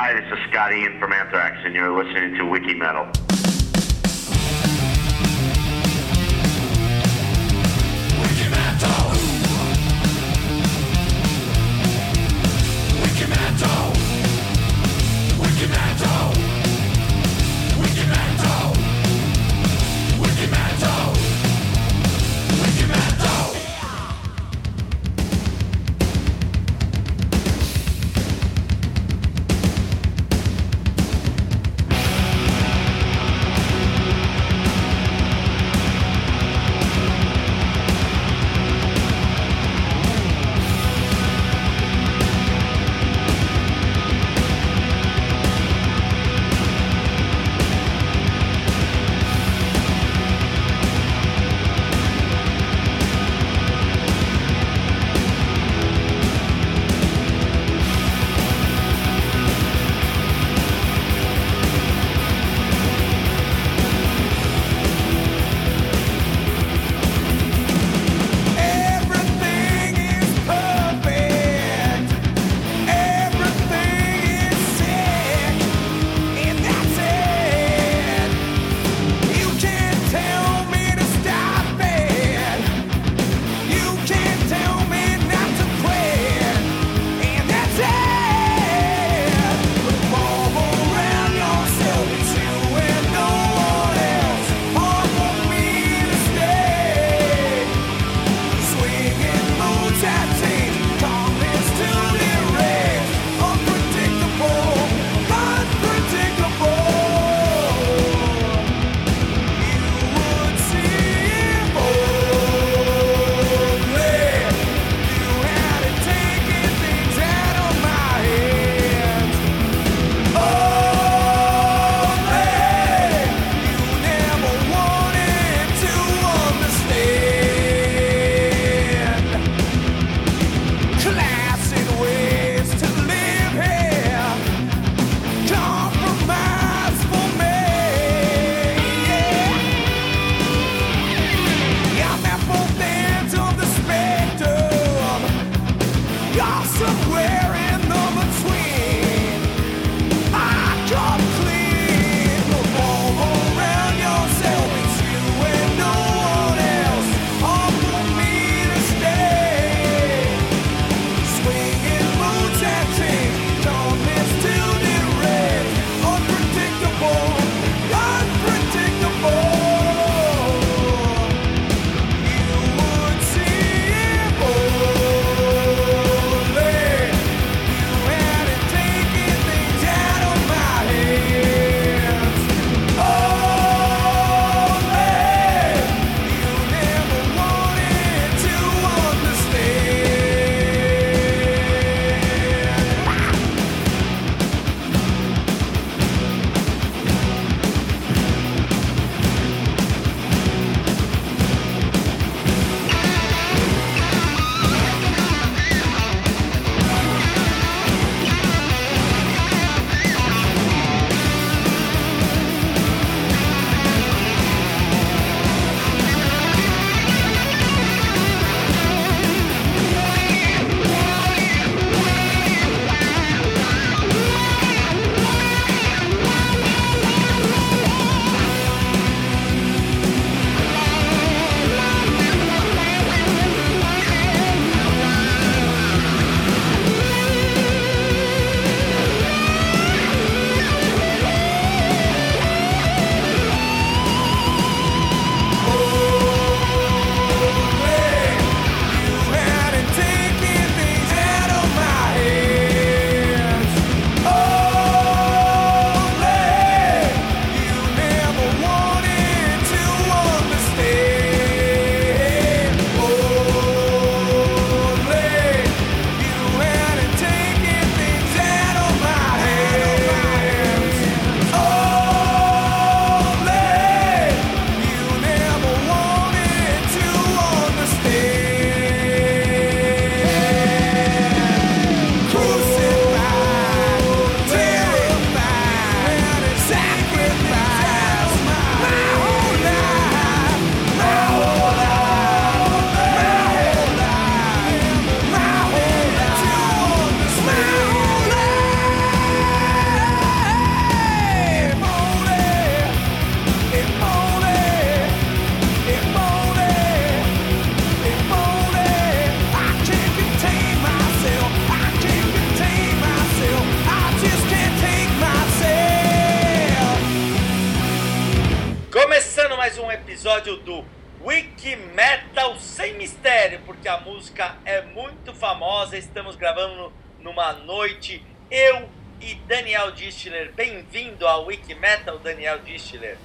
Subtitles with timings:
[0.00, 3.27] Hi, this is Scotty Ian from Anthrax, and you're listening to Wiki Metal.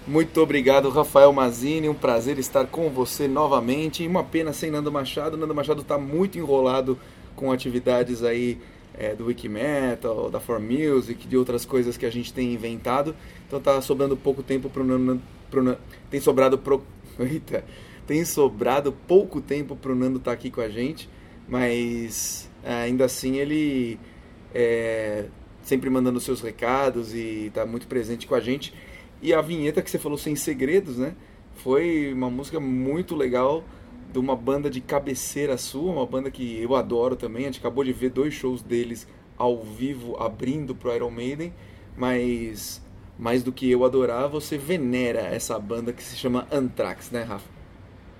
[0.06, 1.88] Muito obrigado, Rafael Mazini.
[1.88, 4.04] Um prazer estar com você novamente.
[4.04, 5.38] E uma pena sem Nando Machado.
[5.38, 7.00] Nando Machado está muito enrolado
[7.38, 8.60] com atividades aí
[8.94, 13.16] é, do Wikimetal, da For Music, de outras coisas que a gente tem inventado.
[13.48, 15.22] Então tá sobrando pouco tempo pro Nando.
[15.50, 15.78] Pro,
[16.10, 16.84] tem sobrado pro,
[17.18, 17.64] eita,
[18.06, 21.08] tem sobrado pouco tempo pro Nando estar tá aqui com a gente,
[21.48, 23.98] mas é, ainda assim ele
[24.54, 25.26] é,
[25.64, 28.74] sempre mandando seus recados e está muito presente com a gente.
[29.24, 31.16] E a vinheta que você falou sem segredos, né?
[31.56, 33.64] Foi uma música muito legal
[34.12, 37.44] de uma banda de cabeceira sua, uma banda que eu adoro também.
[37.44, 41.54] A gente acabou de ver dois shows deles ao vivo abrindo pro Iron Maiden,
[41.96, 42.84] mas
[43.18, 47.50] mais do que eu adorar, você venera essa banda que se chama Anthrax, né, Rafa?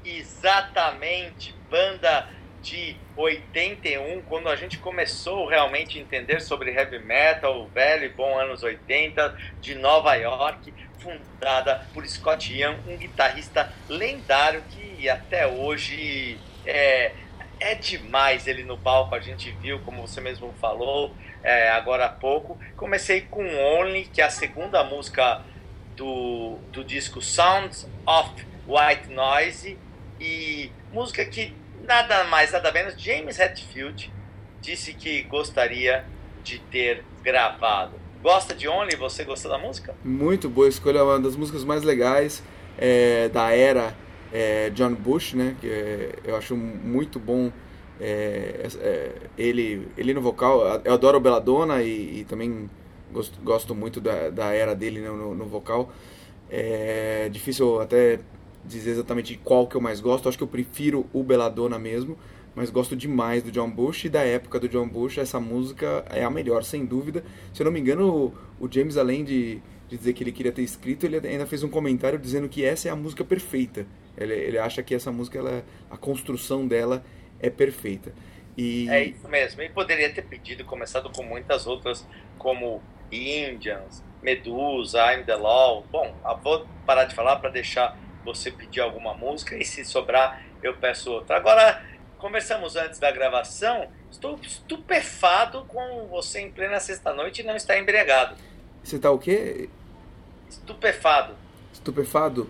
[0.06, 2.30] Exatamente, banda
[2.64, 8.40] de 81, quando a gente começou realmente a entender sobre heavy metal, velho e bom
[8.40, 16.40] anos 80, de Nova York, fundada por Scott Ian, um guitarrista lendário que até hoje
[16.66, 17.12] é,
[17.60, 21.14] é demais ele no palco, a gente viu, como você mesmo falou
[21.44, 22.58] é, agora há pouco.
[22.78, 25.42] Comecei com Only, que é a segunda música
[25.98, 28.32] do, do disco Sounds of
[28.66, 29.78] White Noise,
[30.18, 31.54] e música que
[31.84, 34.12] nada mais, nada menos, James Hetfield
[34.62, 36.06] disse que gostaria
[36.44, 37.94] de ter gravado.
[38.22, 38.96] Gosta de Only?
[38.96, 39.94] Você gostou da música?
[40.04, 42.42] Muito boa escolha, uma das músicas mais legais
[42.78, 43.94] é, da era
[44.32, 45.56] é, John Bush, né?
[45.60, 47.52] Que é, eu acho muito bom
[48.00, 50.82] é, é, ele, ele no vocal.
[50.84, 52.70] Eu adoro Belladonna e, e também
[53.12, 55.92] gosto, gosto muito da, da era dele né, no, no vocal.
[56.50, 58.20] É difícil até
[58.66, 60.28] dizer exatamente qual que eu mais gosto.
[60.28, 62.18] Acho que eu prefiro o Belladonna mesmo,
[62.56, 65.18] mas gosto demais do John Bush e da época do John Bush.
[65.18, 67.24] Essa música é a melhor, sem dúvida.
[67.54, 70.62] Se eu não me engano, o, James, além de, de, dizer que ele queria ter
[70.62, 73.86] escrito, ele ainda fez um comentário dizendo que essa é a música perfeita.
[74.18, 77.04] Ele, ele acha que essa música, ela, a construção dela
[77.40, 78.14] é perfeita.
[78.58, 78.88] E...
[78.90, 79.62] É isso mesmo.
[79.62, 82.08] Ele poderia ter pedido, começado com muitas outras,
[82.38, 82.82] como
[83.12, 85.86] Indians, Medusa, I'm the Law.
[85.92, 90.76] Bom, vou parar de falar para deixar você pedir alguma música e se sobrar eu
[90.76, 91.36] peço outra.
[91.36, 91.84] Agora,
[92.18, 98.36] conversamos antes da gravação, estou estupefado com você em plena sexta-noite e não está embriagado.
[98.82, 99.70] Você está o quê?
[100.50, 101.36] Estupefado.
[101.74, 102.50] Estupefado?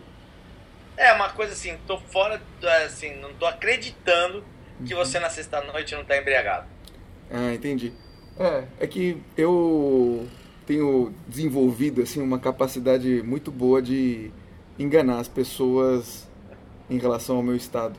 [0.96, 2.40] É, uma coisa assim, tô fora,
[2.86, 4.44] assim, não tô acreditando
[4.86, 6.68] que você na sexta-noite não está embriagado.
[7.32, 7.94] Ah, entendi.
[8.38, 10.28] É, é que eu
[10.68, 14.32] tenho desenvolvido, assim, uma capacidade muito boa de
[14.78, 16.30] enganar as pessoas
[16.90, 17.98] em relação ao meu estado.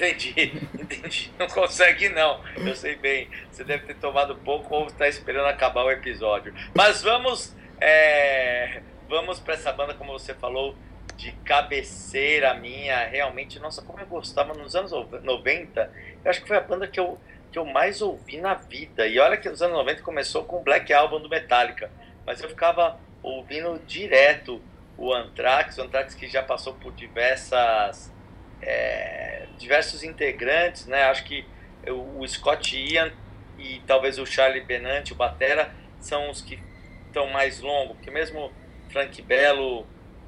[0.00, 0.32] Entendi,
[0.72, 1.30] entendi.
[1.38, 2.40] Não consegue não.
[2.56, 3.28] Eu sei bem.
[3.50, 6.54] Você deve ter tomado pouco ou está esperando acabar o episódio.
[6.74, 10.74] Mas vamos, é, vamos para essa banda, como você falou,
[11.16, 13.04] de cabeceira minha.
[13.08, 15.92] Realmente, nossa, como eu gostava nos anos 90.
[16.24, 17.18] Eu acho que foi a banda que eu,
[17.52, 19.06] que eu mais ouvi na vida.
[19.06, 21.90] E olha que nos anos 90 começou com o Black Album do Metallica.
[22.24, 24.62] Mas eu ficava ouvindo direto
[25.00, 28.12] o Anthrax, o Anthrax que já passou por diversas
[28.60, 31.04] é, diversos integrantes, né?
[31.04, 31.44] Acho que
[31.88, 33.10] o, Scott Ian
[33.58, 36.58] e talvez o Charlie Benante, o Batera, são os que
[37.06, 38.52] estão mais longos, porque mesmo
[38.90, 39.86] Frank Bello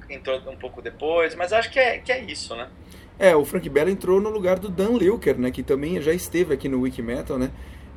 [0.09, 2.67] entrou um pouco depois, mas acho que é, que é isso, né?
[3.19, 5.51] É, o Frank Bello entrou no lugar do Dan Lilker, né?
[5.51, 7.51] Que também já esteve aqui no Wikimetal, né?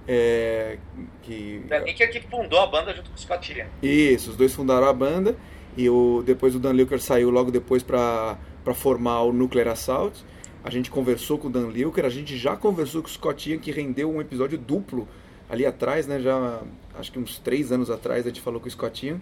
[0.07, 0.79] É,
[1.23, 1.65] que...
[1.67, 3.67] Dan Lilker que fundou a banda junto com o Scott Ian.
[3.83, 5.37] Isso, os dois fundaram a banda.
[5.77, 8.39] E o, depois o Dan Lilker saiu logo depois para
[8.75, 10.25] formar o Nuclear Assault.
[10.65, 13.59] A gente conversou com o Dan Lilker, a gente já conversou com o Scott Ian,
[13.59, 15.07] que rendeu um episódio duplo
[15.49, 16.19] ali atrás, né?
[16.19, 16.63] Já
[16.99, 19.21] acho que uns três anos atrás a gente falou com o Scott Ian.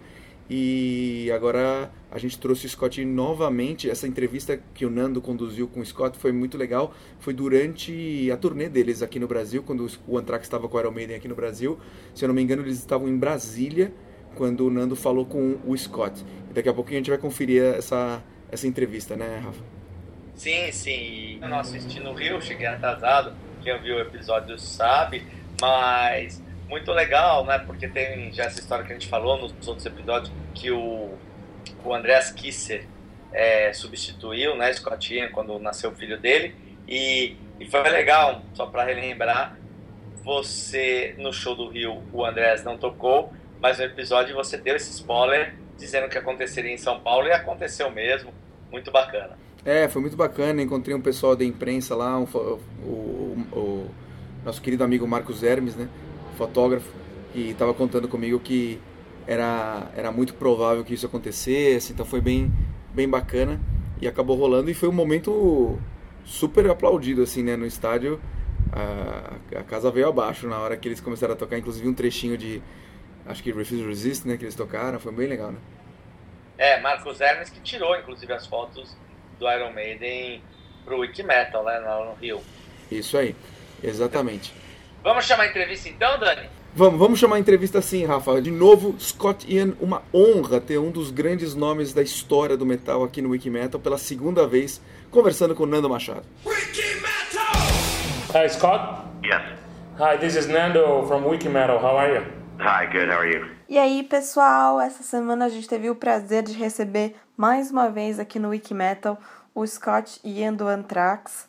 [0.48, 3.90] E agora a gente trouxe o Scott Ian novamente.
[3.90, 6.94] Essa entrevista que o Nando conduziu com o Scott foi muito legal.
[7.18, 10.92] Foi durante a turnê deles aqui no Brasil, quando o Anthrax estava com o Iron
[10.92, 11.78] Maiden aqui no Brasil.
[12.14, 13.92] Se eu não me engano, eles estavam em Brasília
[14.34, 16.24] quando o Nando falou com o Scott.
[16.54, 19.60] Daqui a pouquinho a gente vai conferir essa, essa entrevista, né, Rafa?
[20.36, 21.38] Sim, sim.
[21.42, 23.34] Eu não assisti no Rio, cheguei atrasado.
[23.60, 25.26] Quem viu o episódio sabe,
[25.60, 27.58] mas muito legal, né?
[27.58, 31.14] Porque tem já essa história que a gente falou nos outros episódios que o,
[31.84, 32.86] o Andreas Kisser
[33.32, 36.54] é, substituiu, né, Scott Ian, quando nasceu o filho dele.
[36.86, 39.58] E, e foi legal, só para relembrar,
[40.22, 44.92] você no show do Rio, o Andreas não tocou, mas no episódio você deu esse
[44.92, 48.32] spoiler dizendo que aconteceria em São Paulo e aconteceu mesmo.
[48.70, 49.38] Muito bacana.
[49.64, 50.62] É, foi muito bacana.
[50.62, 53.90] Encontrei um pessoal da imprensa lá, um, o, o,
[54.44, 55.88] nosso querido amigo Marcos Hermes, né,
[56.36, 56.92] fotógrafo,
[57.34, 58.78] e estava contando comigo que
[59.26, 62.52] era, era muito provável que isso acontecesse, então foi bem,
[62.92, 63.58] bem bacana
[64.00, 65.78] e acabou rolando e foi um momento
[66.24, 68.20] super aplaudido assim, né, no estádio.
[68.72, 72.36] A, a casa veio abaixo na hora que eles começaram a tocar, inclusive um trechinho
[72.36, 72.62] de
[73.26, 75.58] acho que Refuse Resist, né, que eles tocaram, foi bem legal, né?
[76.56, 78.96] É, Marcos Hermes que tirou inclusive as fotos
[79.38, 80.42] do Iron Maiden
[80.84, 82.40] pro Wiki Metal, né, lá no Rio.
[82.90, 83.34] Isso aí,
[83.82, 84.52] exatamente.
[85.02, 86.48] Vamos chamar a entrevista então, Dani?
[86.76, 88.42] Vamos, vamos chamar a entrevista assim, Rafa.
[88.42, 93.04] De novo, Scott Ian, uma honra ter um dos grandes nomes da história do metal
[93.04, 96.24] aqui no Wikimetal pela segunda vez, conversando com Nando Machado.
[98.34, 99.06] Hi, Scott.
[99.24, 99.42] Yes.
[100.00, 101.78] Hi, this is Nando from Wikimetal.
[101.80, 102.43] How are you?
[102.60, 103.10] Hi, good.
[103.10, 103.50] How are you?
[103.68, 108.18] E aí, pessoal, essa semana a gente teve o prazer de receber mais uma vez
[108.18, 109.18] aqui no Wikimetal
[109.54, 111.48] o Scott Ian do Anthrax.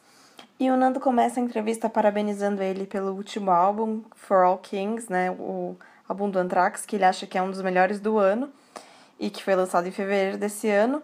[0.60, 5.30] E o Nando começa a entrevista parabenizando ele pelo último álbum, For All Kings, né,
[5.32, 5.76] o
[6.10, 8.50] álbum do Anthrax, que ele acha que é um dos melhores do ano
[9.20, 11.04] e que foi lançado em fevereiro desse ano.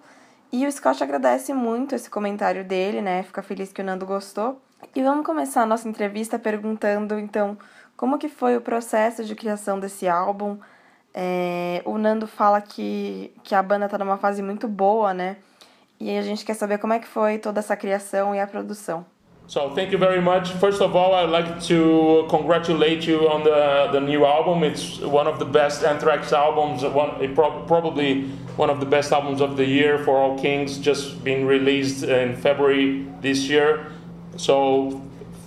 [0.52, 4.62] E o Scott agradece muito esse comentário dele, né, fica feliz que o Nando gostou.
[4.96, 7.58] E vamos começar a nossa entrevista perguntando, então,
[8.02, 10.58] como que foi o processo de criação desse álbum?
[11.14, 15.38] É, o Nando fala que, que a banda tá numa fase muito boa, né?
[16.00, 19.06] E a gente quer saber como é que foi toda essa criação e a produção.
[19.46, 20.52] So thank you very much.
[20.54, 24.64] First of all, I'd like to congratulate you on the the new album.
[24.64, 26.82] It's one of the best Anthrax albums.
[26.84, 27.12] One
[27.68, 30.80] probably one of the best albums of the year for All Kings.
[30.80, 33.92] Just been released in February this year.
[34.38, 35.02] So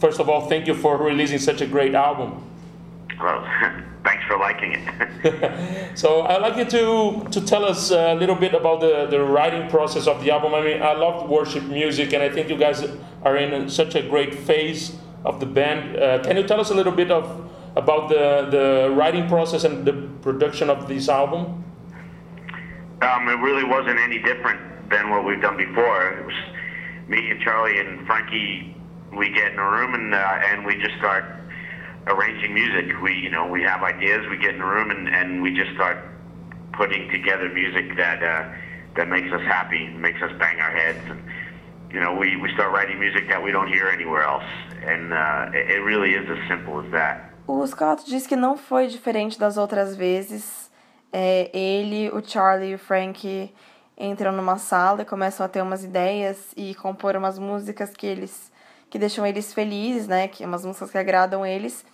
[0.04, 2.30] first of all, thank you for releasing such a great album.
[3.18, 3.40] Well,
[4.04, 5.96] thanks for liking it.
[5.98, 9.66] so I'd like you to, to tell us a little bit about the, the writing
[9.70, 10.52] process of the album.
[10.52, 12.84] I mean, I love worship music, and I think you guys
[13.22, 14.94] are in such a great phase
[15.24, 15.96] of the band.
[15.96, 19.86] Uh, can you tell us a little bit of about the, the writing process and
[19.86, 21.64] the production of this album?
[23.00, 26.10] Um, it really wasn't any different than what we've done before.
[26.10, 26.36] It was
[27.08, 28.73] me and Charlie and Frankie.
[29.16, 31.24] We get in a room and uh, and we just start
[32.06, 33.00] arranging music.
[33.02, 34.26] We, you know, we have ideas.
[34.28, 35.98] We get in a room and, and we just start
[36.72, 38.48] putting together music that uh,
[38.96, 41.22] that makes us happy, makes us bang our heads, and
[41.94, 44.50] you know, we, we start writing music that we don't hear anywhere else.
[44.84, 47.30] And uh, it, really is as simple as that.
[47.46, 50.70] O Scott diz que não foi diferente das outras vezes.
[51.12, 53.54] É, ele, o Charlie e o Frank
[53.96, 58.50] entram numa sala e começam a ter umas ideias e compor umas músicas que eles
[58.94, 60.28] que deixam eles felizes, né?
[60.28, 61.84] Que umas músicas que agradam eles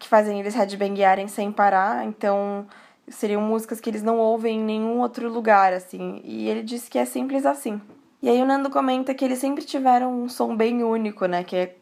[0.00, 2.66] que fazem eles headbanguearem sem parar, então
[3.06, 6.20] seriam músicas que eles não ouvem em nenhum outro lugar, assim.
[6.24, 7.80] E ele disse que é simples assim.
[8.20, 11.44] E aí o Nando comenta que eles sempre tiveram um som bem único, né?
[11.44, 11.76] Que é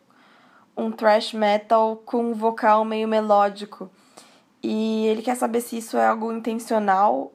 [0.77, 3.91] um thrash metal com um vocal meio melódico.
[4.63, 7.33] E ele quer saber se isso é algo intencional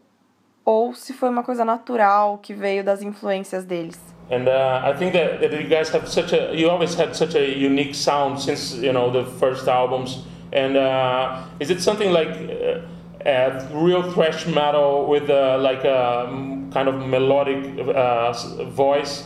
[0.64, 4.17] ou se foi uma coisa natural que veio das influências deles.
[4.30, 7.36] And uh, I think that, that you guys have such a you always had such
[7.36, 10.24] a unique sound since you know the first albums.
[10.52, 12.82] And uh, is it something like uh,
[13.26, 16.28] a real thrash metal with uh, like a
[16.74, 18.34] kind of melodic uh,
[18.66, 19.24] voice?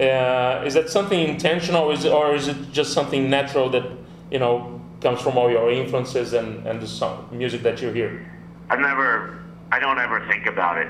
[0.00, 3.84] Uh, is that something intentional, or is, it, or is it just something natural that
[4.30, 8.26] you know comes from all your influences and, and the song, music that you hear?
[8.70, 10.88] I've never, I don't ever think about it.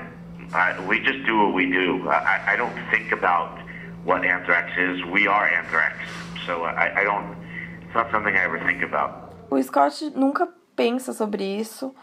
[0.53, 2.07] I, we just do what we do.
[2.07, 3.57] I, I don't think about
[4.05, 5.03] what Anthrax is.
[5.11, 5.97] We are Anthrax.
[6.45, 7.35] So I, I don't,
[7.81, 9.33] it's not something I ever think about.
[9.49, 11.93] O Scott nunca pensa sobre isso.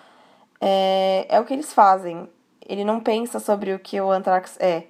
[0.60, 2.28] É, é o que eles fazem.
[2.68, 4.84] Ele não pensa sobre o que o Anthrax é.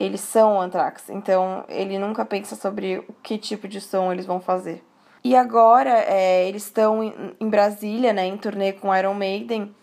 [0.00, 1.10] Eles são o Anthrax.
[1.10, 4.82] Então, ele nunca pensa sobre o que tipo de som eles vão fazer.
[5.22, 7.02] E agora, é, eles estão
[7.40, 9.74] em Brasília, né, em turnê com Iron Maiden,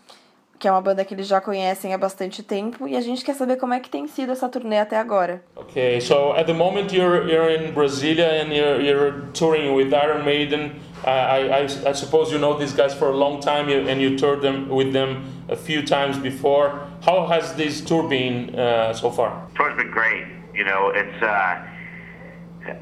[0.62, 3.34] que é uma banda que eles já conhecem há bastante tempo, e a gente quer
[3.34, 5.44] saber como é que tem sido essa turnê até agora.
[5.56, 10.24] Okay, so at the moment you're you're in Brasilia and you're you're touring with Iron
[10.24, 10.80] Maiden.
[11.04, 14.44] I, I, I, suppose you know these guys for a long time and you toured
[14.44, 16.88] them with them a few times before.
[17.02, 19.48] How has this tour been uh, so far?
[19.56, 20.28] Tour's been great.
[20.54, 21.58] You know, it's uh,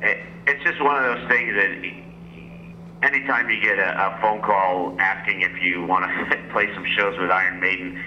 [0.03, 0.17] it,
[0.47, 2.08] it's just one of those things that
[3.03, 7.17] anytime you get a, a phone call asking if you want to play some shows
[7.19, 8.03] with Iron Maiden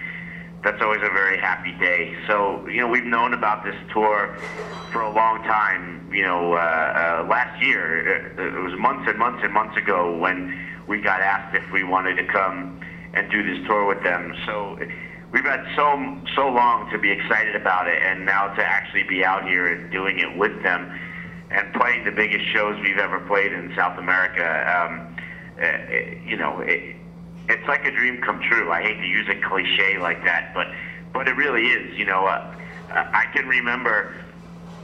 [0.63, 2.15] that's always a very happy day.
[2.29, 4.37] So, you know, we've known about this tour
[4.93, 6.09] for a long time.
[6.13, 10.17] You know, uh, uh, last year, uh, it was months and months and months ago
[10.17, 10.55] when
[10.87, 12.81] we got asked if we wanted to come
[13.13, 14.35] and do this tour with them.
[14.47, 14.79] So
[15.33, 19.25] we've had so so long to be excited about it, and now to actually be
[19.25, 20.97] out here and doing it with them,
[21.53, 24.43] and playing the biggest shows we've ever played in South America.
[24.43, 25.17] Um,
[25.63, 26.97] uh, you know, it,
[27.49, 28.71] it's like a dream come true.
[28.73, 30.69] I hate to use a cliche like that, but
[31.13, 31.97] but it really is.
[31.99, 32.55] You know, uh,
[32.91, 34.15] I can remember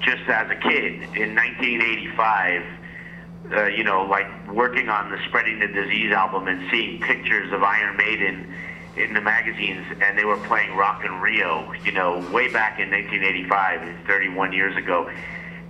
[0.01, 2.63] just as a kid in 1985.
[3.51, 7.63] Uh, you know, like working on the Spreading the Disease album and seeing pictures of
[7.63, 8.53] Iron Maiden
[8.97, 12.91] in the magazines, and they were playing Rock in Rio, you know, way back in
[12.91, 15.09] 1985, 31 years ago,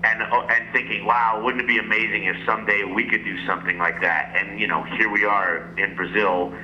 [0.05, 3.79] and uh, and thinking, wow, wouldn't it be amazing if someday we could do something
[3.79, 4.35] like that?
[4.37, 6.55] And you know, here we are in Brazil,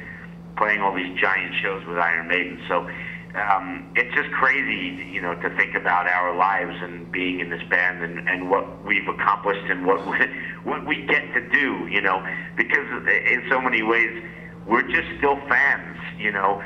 [0.56, 2.60] playing all these giant shows with Iron Maiden.
[2.68, 2.88] So.
[3.34, 7.64] Um, it's just crazy, you know, to think about our lives and being in this
[7.68, 10.16] band and, and what we've accomplished and what we,
[10.62, 12.24] what we get to do, you know,
[12.56, 14.22] because in so many ways
[14.68, 16.62] we're just still fans you know,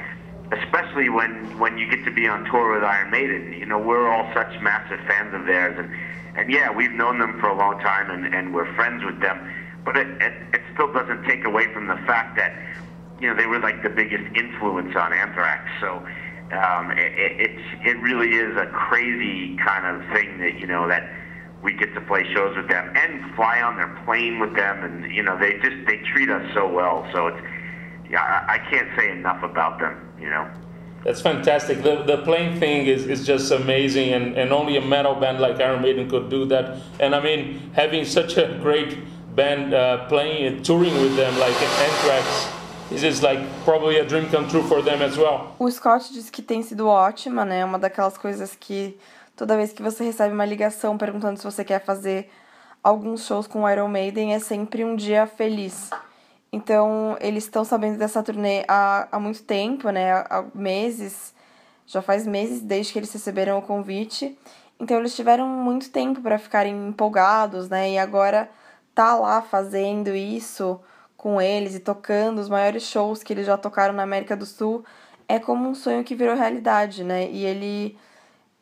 [0.53, 3.53] especially when when you get to be on tour with Iron Maiden.
[3.53, 5.91] You know, we're all such massive fans of theirs, and
[6.39, 9.55] and yeah, we've known them for a long time, and and we're friends with them.
[9.85, 12.53] But it it, it still doesn't take away from the fact that
[13.21, 15.69] you know they were like the biggest influence on Anthrax.
[15.81, 16.07] So.
[16.49, 20.89] Um, it, it, it's it really is a crazy kind of thing that you know
[20.89, 21.13] that
[21.63, 25.15] we get to play shows with them and fly on their plane with them, and
[25.15, 27.07] you know they just they treat us so well.
[27.13, 27.43] So it's
[28.09, 30.49] yeah, I can't say enough about them, you know.
[31.05, 31.83] That's fantastic.
[31.83, 35.61] The the playing thing is, is just amazing, and, and only a metal band like
[35.61, 36.77] Iron Maiden could do that.
[37.01, 38.99] And I mean, having such a great
[39.35, 42.49] band uh, playing and touring with them, like Anthrax,
[42.91, 45.55] is just like probably a dream come true for them as well.
[45.59, 47.65] O Scott disse que tem sido ótima, né?
[47.65, 48.99] Uma daquelas coisas que
[49.37, 52.29] toda vez que você recebe uma ligação perguntando se você quer fazer
[52.83, 55.91] alguns shows com Iron Maiden é sempre um dia feliz.
[56.53, 60.13] Então, eles estão sabendo dessa turnê há, há muito tempo, né?
[60.13, 61.35] Há meses,
[61.87, 64.39] já faz meses desde que eles receberam o convite.
[64.81, 67.91] Então, eles tiveram muito tempo para ficarem empolgados, né?
[67.91, 68.51] E agora
[68.95, 70.81] tá lá fazendo isso
[71.17, 74.85] com eles e tocando os maiores shows que eles já tocaram na América do Sul
[75.29, 77.29] é como um sonho que virou realidade, né?
[77.31, 77.99] E ele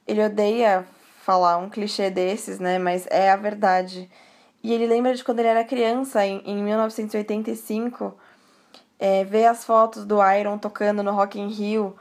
[0.07, 0.87] ele odeia
[1.23, 2.79] falar um clichê desses, né?
[2.79, 4.11] Mas é a verdade.
[4.67, 8.13] E ele lembra de quando ele era criança, em, em 1985,
[8.99, 11.95] é, ver as fotos do Iron tocando no Rock in Rio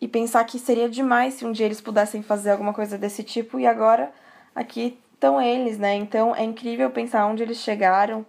[0.00, 3.60] e pensar que seria demais se um dia eles pudessem fazer alguma coisa desse tipo.
[3.60, 4.10] E agora
[4.54, 5.96] aqui estão eles, né?
[5.96, 8.24] Então é incrível pensar onde eles chegaram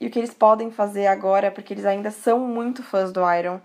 [0.00, 3.60] e o que eles podem fazer agora, porque eles ainda são muito fãs do Iron.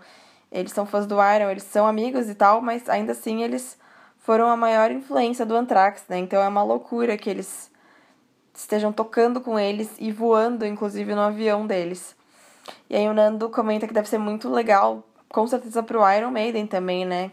[0.52, 3.76] Eles são fãs do Iron, eles são amigos e tal, mas ainda assim eles
[4.20, 6.16] foram a maior influência do Anthrax, né?
[6.18, 7.68] Então é uma loucura que eles
[8.58, 12.16] estejam tocando com eles e voando, inclusive, no avião deles.
[12.90, 16.66] E aí o Nando comenta que deve ser muito legal, com certeza pro Iron Maiden
[16.66, 17.30] também, né?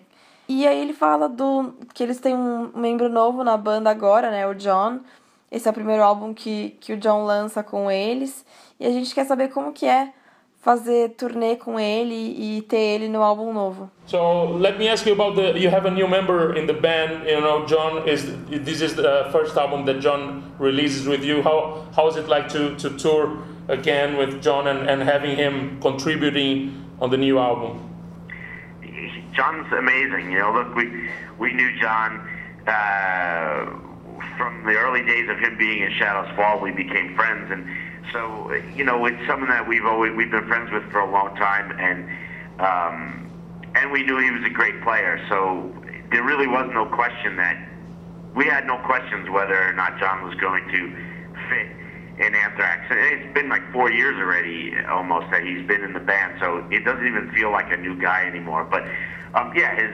[0.48, 4.46] E aí ele fala do que eles têm um membro novo na banda agora, né?
[4.46, 5.00] O John.
[5.52, 8.46] Esse é o primeiro álbum que, que o John lança com eles.
[8.80, 10.14] E a gente quer saber como que é
[10.66, 13.92] fazer turnê com ele e ter ele no álbum novo.
[14.08, 15.60] So let me ask you about the.
[15.60, 17.28] You have a new member in the band.
[17.28, 18.26] You know, John is.
[18.50, 21.44] This is the first album that John releases with you.
[21.44, 25.80] How how is it like to to tour again with John and and having him
[25.82, 27.78] contributing on the new album?
[29.36, 30.32] John's amazing.
[30.32, 30.86] You know, look, we
[31.38, 32.28] we knew John.
[32.66, 33.86] Uh,
[34.38, 37.64] from the early days of him being in Shadows Fall, we became friends, and
[38.12, 41.36] so you know it's someone that we've always we've been friends with for a long
[41.36, 42.10] time, and
[42.60, 43.32] um,
[43.76, 45.24] and we knew he was a great player.
[45.30, 45.74] So
[46.12, 47.58] there really was no question that
[48.36, 50.96] we had no questions whether or not John was going to
[51.50, 52.88] fit in Anthrax.
[52.90, 56.86] It's been like four years already, almost that he's been in the band, so it
[56.86, 58.64] doesn't even feel like a new guy anymore.
[58.64, 58.84] But
[59.34, 59.94] um, yeah, his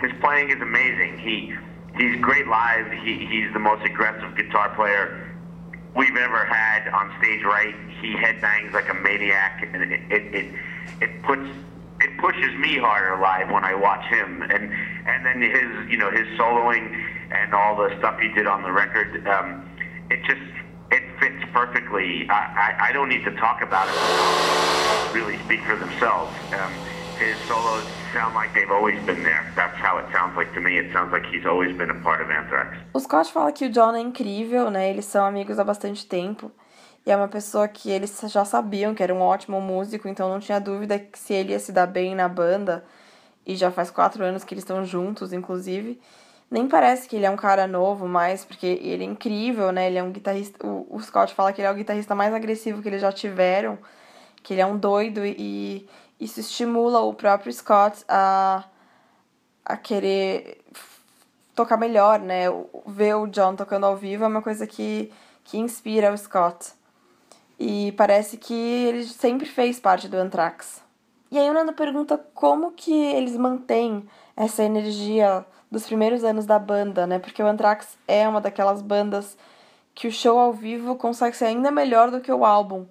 [0.00, 1.18] his playing is amazing.
[1.18, 1.54] He
[1.96, 2.90] he's great live.
[2.92, 5.35] He he's the most aggressive guitar player
[5.96, 7.74] we've ever had on stage right.
[8.00, 10.54] He headbangs like a maniac, and it it it,
[11.00, 11.48] it puts
[12.00, 14.72] it pushes me harder live when I watch him, and
[15.06, 16.86] and then his you know his soloing
[17.32, 19.26] and all the stuff he did on the record.
[19.26, 19.68] Um,
[20.10, 20.42] it just
[20.90, 22.28] it fits perfectly.
[22.28, 25.14] I, I I don't need to talk about it.
[25.14, 26.36] Really speak for themselves.
[26.52, 26.84] Um,
[27.18, 29.44] his solos sound like they've always been there.
[29.54, 30.78] That's how it sounds like to me.
[30.78, 32.78] It sounds like he's always been a part of Anthrax.
[32.92, 34.90] O Scott fala que o John é incrível, né?
[34.90, 36.50] Eles são amigos há bastante tempo.
[37.04, 40.40] E é uma pessoa que eles já sabiam que era um ótimo músico, então não
[40.40, 42.84] tinha dúvida que se ele ia se dar bem na banda.
[43.46, 46.00] E já faz quatro anos que eles estão juntos, inclusive.
[46.50, 49.86] Nem parece que ele é um cara novo mais, porque ele é incrível, né?
[49.86, 50.58] Ele é um guitarrista.
[50.66, 53.78] O, Scott fala que ele é o guitarrista mais agressivo que eles já tiveram,
[54.42, 58.64] que ele é um doido e isso estimula o próprio Scott a,
[59.64, 60.64] a querer
[61.54, 62.44] tocar melhor, né?
[62.86, 65.12] Ver o John tocando ao vivo é uma coisa que,
[65.44, 66.72] que inspira o Scott.
[67.58, 70.82] E parece que ele sempre fez parte do Anthrax.
[71.30, 76.58] E aí o Nando pergunta como que eles mantêm essa energia dos primeiros anos da
[76.58, 77.18] banda, né?
[77.18, 79.36] Porque o Anthrax é uma daquelas bandas
[79.94, 82.86] que o show ao vivo consegue ser ainda melhor do que o álbum.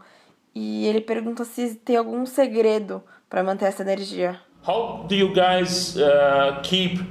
[0.54, 3.04] E ele pergunta se tem algum segredo
[3.36, 4.40] para manter essa energia.
[4.66, 7.02] How do you guys uh, keep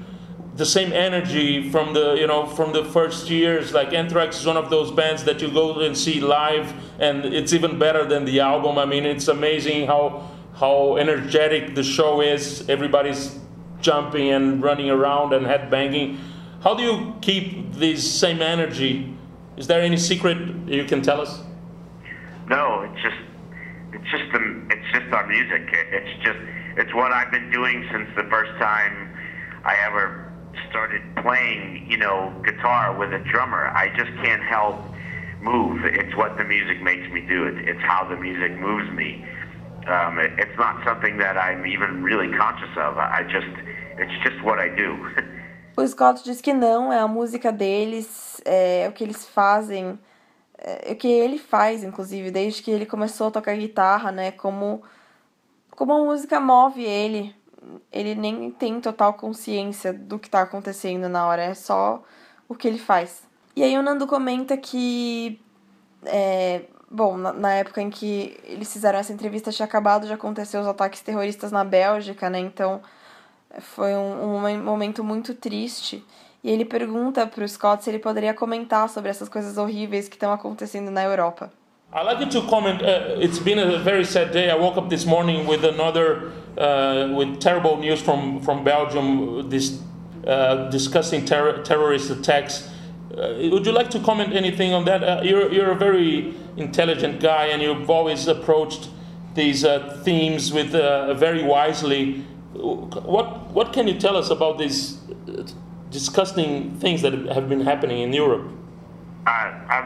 [0.57, 3.75] the same energy from the you know from the first years?
[3.75, 7.53] Like Anthrax is one of those bands that you go and see live, and it's
[7.53, 8.79] even better than the album.
[8.79, 12.67] I mean, it's amazing how how energetic the show is.
[12.71, 13.39] Everybody's
[13.83, 16.19] jumping and running around and headbanging.
[16.63, 19.15] How do you keep this same energy?
[19.59, 21.43] Is there any secret you can tell us?
[22.49, 23.24] No, it's just
[23.95, 25.69] it's just the it's just our music.
[25.73, 26.39] It's just
[26.77, 29.15] it's what I've been doing since the first time
[29.65, 30.33] I ever
[30.71, 33.69] started playing, you know, guitar with a drummer.
[33.69, 34.77] I just can't help
[35.41, 35.85] move.
[35.85, 37.47] It's what the music makes me do.
[37.47, 39.25] It, it's how the music moves me.
[39.87, 42.97] Um, it, it's not something that I'm even really conscious of.
[42.99, 43.55] I just,
[43.99, 44.99] it's just what I do.
[45.77, 49.99] o Scott diz que não, é a música deles, é o que eles fazem,
[50.91, 54.33] o que ele faz, inclusive, desde que ele começou a tocar guitarra, né?
[54.33, 54.83] Como,
[55.71, 57.35] como a música move ele.
[57.91, 62.03] Ele nem tem total consciência do que está acontecendo na hora, é só
[62.49, 63.23] o que ele faz.
[63.57, 65.41] E aí o Nando comenta que
[66.05, 70.59] é, Bom, na, na, época em que eles fizeram essa entrevista, tinha acabado de acontecer
[70.59, 72.39] os ataques terroristas na Bélgica, né?
[72.39, 72.81] Então
[73.59, 76.07] foi um, um momento muito triste.
[76.45, 80.91] E ele pergunta Scott se ele poderia comentar sobre essas coisas horríveis que estão acontecendo
[80.91, 81.51] na Europa.
[81.95, 82.83] I'd like you to comment.
[82.83, 84.51] Uh, it's been a very sad day.
[84.51, 89.49] I woke up this morning with another, uh, with terrible news from from Belgium.
[89.49, 89.81] This
[90.27, 92.69] uh, discussing ter terrorist attacks.
[93.17, 95.03] Uh, would you like to comment anything on that?
[95.03, 98.91] Uh, you're you're a very intelligent guy, and you've always approached
[99.35, 100.73] these uh, themes with
[101.17, 102.25] very wisely.
[102.55, 104.99] What what can you tell us about these
[105.95, 108.47] disgusting things that have been happening in Europe?
[109.27, 109.31] Uh,
[109.77, 109.79] I,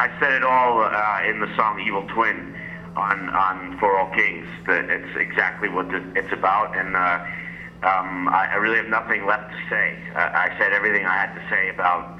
[0.00, 2.38] I said it all uh, in the song "Evil Twin"
[2.96, 4.48] on on For All Kings.
[4.66, 9.26] That it's exactly what the, it's about, and uh, um, I, I, really have nothing
[9.26, 9.86] left to say.
[10.16, 12.18] I said everything I had to say about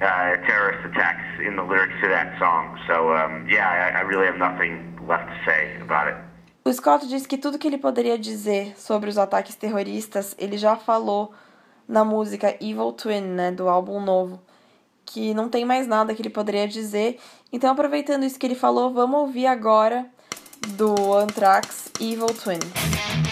[0.00, 2.78] uh, terrorist attacks in the lyrics to that song.
[2.86, 4.72] So um, yeah, I, I really have nothing
[5.08, 6.16] left to say about it.
[6.62, 10.76] O Scott diz que tudo que ele poderia dizer sobre os ataques terroristas ele já
[10.76, 11.32] falou
[11.90, 14.40] na música Evil Twin, né, do álbum novo,
[15.04, 17.18] que não tem mais nada que ele poderia dizer.
[17.52, 20.06] Então, aproveitando isso que ele falou, vamos ouvir agora
[20.76, 23.29] do Anthrax Evil Twin.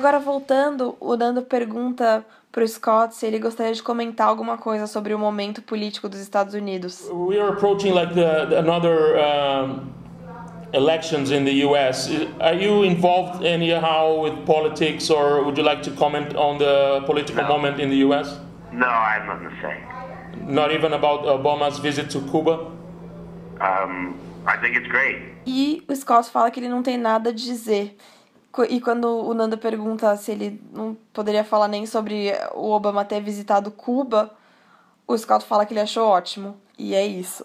[0.00, 5.14] Agora voltando, o Nando pergunta pro Scott se ele gostaria de comentar alguma coisa sobre
[5.14, 7.08] o momento político dos Estados Unidos.
[7.12, 9.92] We are approaching like the, another um,
[10.72, 12.08] elections in the U.S.
[12.40, 17.42] Are you involved anyhow with politics, or would you like to comment on the political
[17.42, 17.48] No.
[17.48, 18.38] moment in the U.S.?
[18.72, 19.76] No, I have nothing to say.
[20.46, 22.70] Not even about Obama's visit to Cuba.
[23.60, 24.14] Um,
[24.46, 25.18] I think it's great.
[25.46, 27.96] E o Scott fala que ele não tem nada a dizer.
[28.68, 33.20] E quando o Nando pergunta se ele não poderia falar nem sobre o Obama ter
[33.20, 34.30] visitado Cuba,
[35.06, 36.60] o Scott fala que ele achou ótimo.
[36.76, 37.44] E é isso.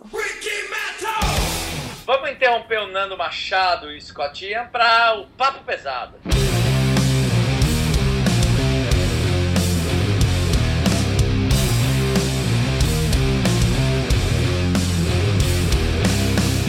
[2.05, 6.13] Vamos interromper o Nando Machado e o Scott Ian para o Papo Pesado.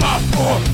[0.00, 0.65] Papo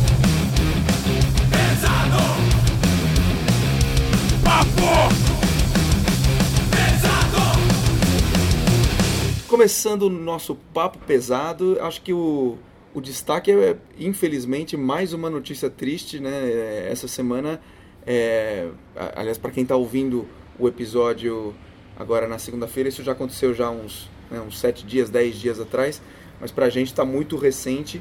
[9.52, 12.56] Começando o nosso papo pesado, acho que o,
[12.94, 16.88] o destaque é, infelizmente, mais uma notícia triste, né?
[16.90, 17.60] Essa semana,
[18.06, 18.70] é,
[19.14, 20.26] aliás, para quem está ouvindo
[20.58, 21.54] o episódio
[21.98, 26.00] agora na segunda-feira, isso já aconteceu já uns, né, uns sete dias, dez dias atrás,
[26.40, 28.00] mas para a gente está muito recente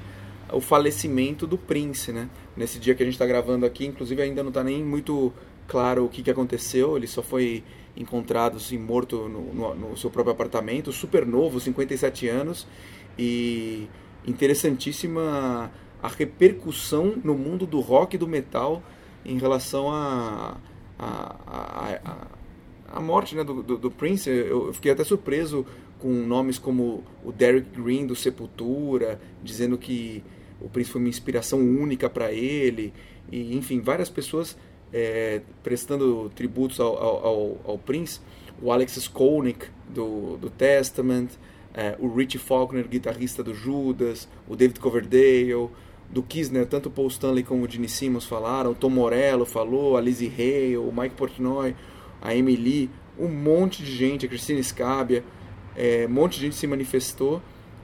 [0.53, 2.29] o falecimento do Prince, né?
[2.55, 5.33] Nesse dia que a gente está gravando aqui, inclusive ainda não está nem muito
[5.67, 7.61] claro o que, que aconteceu, ele só foi
[7.95, 12.67] encontrado assim, morto no, no- no seu próprio apartamento, super novo, 57 anos,
[13.17, 13.87] e
[14.25, 18.81] interessantíssima a repercussão no mundo do rock e do metal
[19.25, 20.57] em relação a,
[20.97, 21.99] a, a,
[22.91, 24.29] a, a morte né, do, do, do Prince.
[24.29, 25.65] Eu fiquei até surpreso
[25.99, 30.23] com nomes como o Derek Green do Sepultura, dizendo que
[30.59, 32.93] o Prince foi uma inspiração única para ele,
[33.31, 34.57] e enfim, várias pessoas
[34.93, 38.19] é, prestando tributos ao, ao, ao, Prince.
[38.61, 41.29] O Alex Skolnick do, do Testament,
[41.73, 45.69] é, o Richie Faulkner, guitarrista do Judas, o David Coverdale,
[46.09, 49.45] do Kiss, né, tanto o Paul Stanley como o Gene Simmons falaram, o Tom Morello
[49.45, 51.73] falou, a Lizzie Hale, o Mike Portnoy,
[52.21, 55.23] a Emily, um monte de gente, a Christine Scabia,
[55.75, 57.41] é, um monte de gente se manifestou.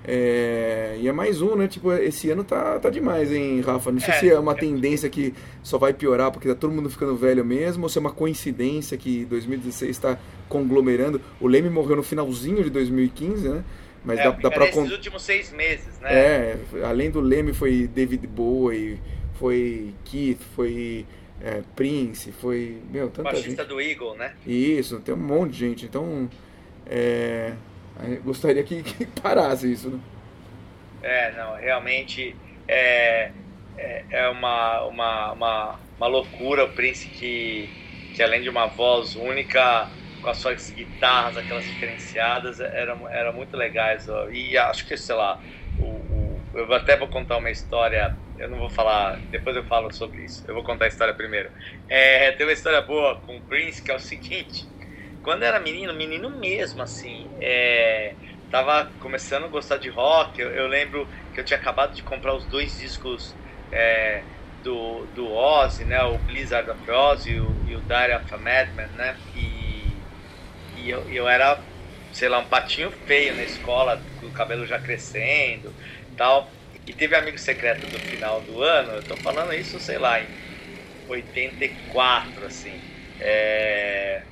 [0.10, 1.68] É, e é mais um, né?
[1.68, 3.92] Tipo, esse ano tá, tá demais, hein, Rafa?
[3.92, 4.20] Não sei É.
[4.20, 7.84] se é uma tendência que só vai piorar porque tá todo mundo ficando velho mesmo,
[7.84, 10.18] ou se é uma coincidência que 2016 está
[10.48, 11.20] conglomerando.
[11.42, 13.64] O Leme morreu no finalzinho de 2015, né?
[14.06, 16.14] Mas é, dá, dá pra nesses últimos seis meses, né?
[16.14, 19.00] é, além do Leme foi David Bowie,
[19.38, 21.06] foi Keith, foi
[21.44, 22.78] é, Prince, foi.
[22.90, 23.68] Meu, o tanta baixista gente.
[23.74, 24.32] do Eagle, né?
[24.46, 25.86] Isso, tem um monte de gente.
[25.86, 26.30] Então,
[26.86, 27.52] é,
[28.24, 30.04] gostaria que, que parasse isso, né?
[31.02, 33.34] É, não, realmente é,
[33.78, 37.76] é, é uma, uma, uma, uma loucura o Prince que,
[38.12, 43.56] que além de uma voz única, com as suas guitarras, aquelas diferenciadas, era, era muito
[43.56, 44.08] legais.
[44.10, 44.30] ó.
[44.30, 45.40] E acho que, sei lá,
[45.78, 49.92] o, o- eu até vou contar uma história, eu não vou falar, depois eu falo
[49.92, 51.50] sobre isso, eu vou contar a história primeiro.
[51.88, 54.66] É, tem uma história boa com o Prince, que é o seguinte,
[55.28, 58.16] quando era menino, menino mesmo, assim, é,
[58.50, 60.40] tava começando a gostar de rock.
[60.42, 63.38] Eu, eu lembro que eu tinha acabado de comprar os dois discos
[63.70, 66.02] é, do, do Ozzy, né?
[66.06, 69.20] O Blizzard of Ozzy e o, e o Diary of a Madman, né?
[69.34, 70.08] E,
[70.74, 71.62] e eu, eu era,
[72.12, 75.76] sei lá, um patinho feio na escola, com o cabelo já crescendo
[76.16, 76.56] tal.
[76.88, 80.32] E teve amigo secreto do final do ano, eu tô falando isso, sei lá, em
[81.08, 82.86] 84, assim.
[83.20, 84.28] É,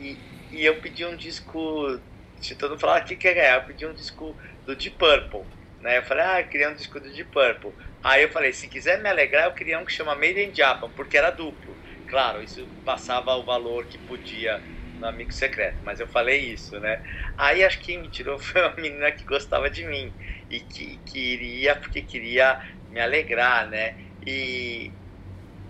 [0.00, 2.00] e, eu pedi um disco.
[2.40, 3.56] Se todo mundo falar, o que quer ganhar?
[3.56, 5.46] Eu pedi um disco do Deep Purple.
[5.78, 5.98] Né?
[5.98, 7.72] Eu falei, ah, eu queria um disco do Deep Purple.
[8.02, 10.90] Aí eu falei, se quiser me alegrar, eu queria um que chama Made in Japan,
[10.90, 11.78] porque era duplo.
[12.06, 17.00] Claro, isso passava o valor que podia no amigo secreto, mas eu falei isso, né?
[17.36, 20.14] Aí acho que me tirou foi uma menina que gostava de mim
[20.48, 22.58] e que queria, porque queria
[22.88, 23.94] me alegrar, né?
[24.26, 24.94] E,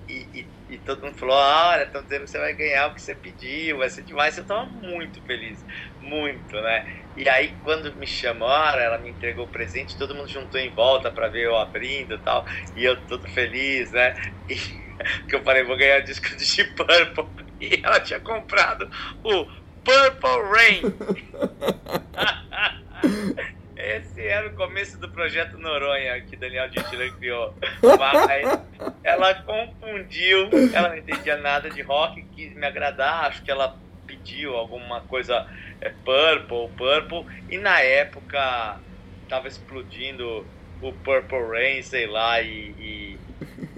[0.09, 3.03] e, e, e todo mundo falou: olha, estão dizendo que você vai ganhar o que
[3.03, 4.39] você pediu, vai ser demais.
[4.39, 5.65] Eu tava muito feliz,
[5.99, 6.85] muito, né?
[7.17, 11.11] E aí, quando me chamaram, ela me entregou o presente, todo mundo juntou em volta
[11.11, 14.15] para ver eu abrindo e tal, e eu todo feliz, né?
[14.49, 14.55] E
[15.29, 17.47] que eu falei: vou ganhar o disco de Deep Purple.
[17.61, 18.89] E ela tinha comprado
[19.25, 19.47] o
[19.85, 20.83] Purple Rain.
[23.81, 27.55] Esse era o começo do projeto Noronha que Daniel Gentili criou.
[27.99, 28.61] Mas
[29.03, 34.57] ela confundiu, ela não entendia nada de rock, quis me agradar, acho que ela pediu
[34.57, 35.47] alguma coisa
[35.81, 38.81] é, Purple, Purple, e na época
[39.29, 40.47] tava explodindo
[40.83, 43.19] o Purple Rain, sei lá, e, e,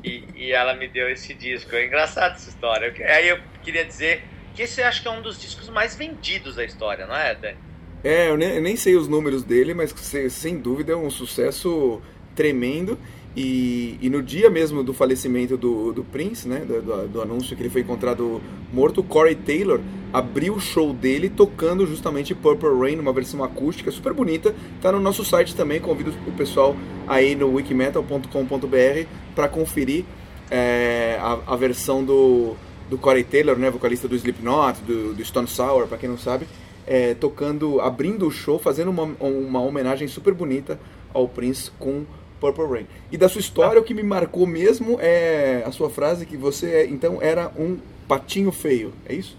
[0.03, 1.75] e, e ela me deu esse disco.
[1.75, 2.95] É engraçado essa história.
[3.15, 6.65] Aí eu queria dizer que esse acho que é um dos discos mais vendidos da
[6.65, 7.72] história, não é, Dani?
[8.05, 9.95] É, eu nem, eu nem sei os números dele, mas
[10.31, 12.01] sem, dúvida é um sucesso
[12.35, 12.99] tremendo.
[13.35, 17.57] E, e, no dia mesmo do falecimento do, do Prince, né, do, do, do, anúncio
[17.57, 19.81] que ele foi encontrado morto, Corey Taylor
[20.13, 24.55] abriu o show dele tocando justamente Purple Rain, uma versão acústica super bonita.
[24.83, 26.77] Tá no nosso site também, convido o pessoal
[27.09, 30.05] aí no wikimetal.com.br para conferir
[30.51, 32.55] é, a, a, versão do,
[32.91, 36.47] do Corey Taylor, né, vocalista do Slipknot, do, do Stone Sour, para quem não sabe,
[36.87, 40.79] é, tocando, abrindo o show, fazendo uma, uma homenagem super bonita
[41.13, 42.05] ao Prince com
[42.41, 42.87] Purple Rain.
[43.11, 46.87] E da sua história, o que me marcou mesmo é a sua frase que você,
[46.87, 49.39] então, era um patinho feio, é isso?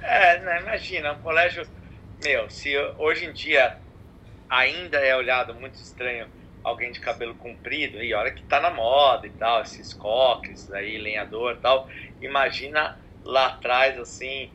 [0.00, 1.66] É, né, imagina, um colégio...
[2.24, 3.76] Meu, se hoje em dia
[4.50, 6.26] ainda é olhado muito estranho
[6.64, 10.98] alguém de cabelo comprido, e olha que tá na moda e tal, esses coques aí,
[10.98, 11.88] lenhador e tal,
[12.20, 14.50] imagina lá atrás, assim,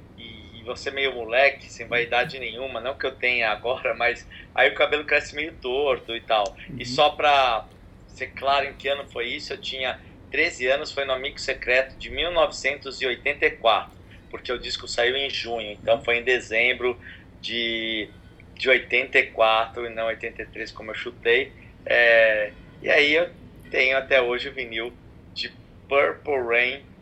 [0.64, 4.76] e, você meio moleque, sem vaidade nenhuma, não que eu tenha agora, mas aí o
[4.76, 6.56] cabelo cresce meio torto e tal.
[6.70, 6.78] Uhum.
[6.80, 7.68] E só pra
[8.08, 10.00] ser claro em que ano foi isso, eu tinha
[10.32, 13.92] 13 anos, foi no Amigo Secreto de 1984,
[14.30, 17.00] porque o disco saiu em junho, então foi em dezembro
[17.42, 18.10] de,
[18.56, 21.52] de 84 e não 83 como eu chutei.
[21.86, 23.30] É, e aí eu
[23.70, 24.94] tenho até hoje o vinil
[25.34, 25.52] de
[25.88, 26.93] Purple Rain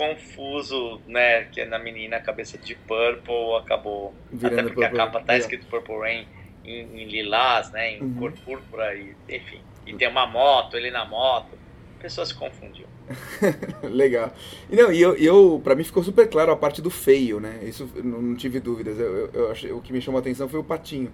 [0.00, 5.00] confuso, né, que é na menina a cabeça de Purple acabou, Virando até porque Purple,
[5.00, 6.26] a capa tá escrito Purple Rain
[6.64, 8.14] em, em lilás, né, em uhum.
[8.14, 9.60] cor púrpura, e, enfim.
[9.86, 11.58] E tem uma moto, ele na moto.
[11.98, 12.86] A pessoa se confundiu.
[13.84, 14.32] Legal.
[14.70, 17.58] E não, e eu, eu para mim ficou super claro a parte do feio, né?
[17.62, 18.98] Isso não, não tive dúvidas.
[18.98, 21.12] Eu, eu, eu, achei, o que me chamou a atenção foi o patinho.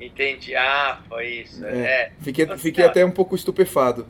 [0.00, 0.56] Entendi.
[0.56, 1.64] Ah, foi isso.
[1.64, 1.78] É.
[1.78, 2.12] é.
[2.20, 4.06] Fiquei, fiquei até um pouco estupefado.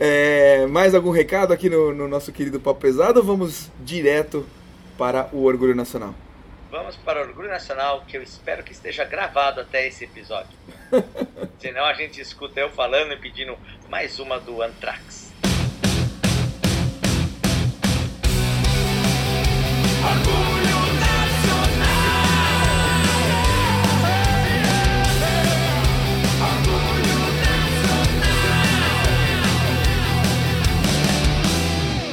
[0.00, 4.46] É, mais algum recado aqui no, no nosso querido Papo Pesado ou vamos direto
[4.96, 6.14] para o Orgulho Nacional?
[6.70, 10.56] Vamos para o Orgulho Nacional, que eu espero que esteja gravado até esse episódio.
[11.58, 13.56] Senão a gente escuta eu falando e pedindo
[13.88, 15.28] mais uma do Anthrax.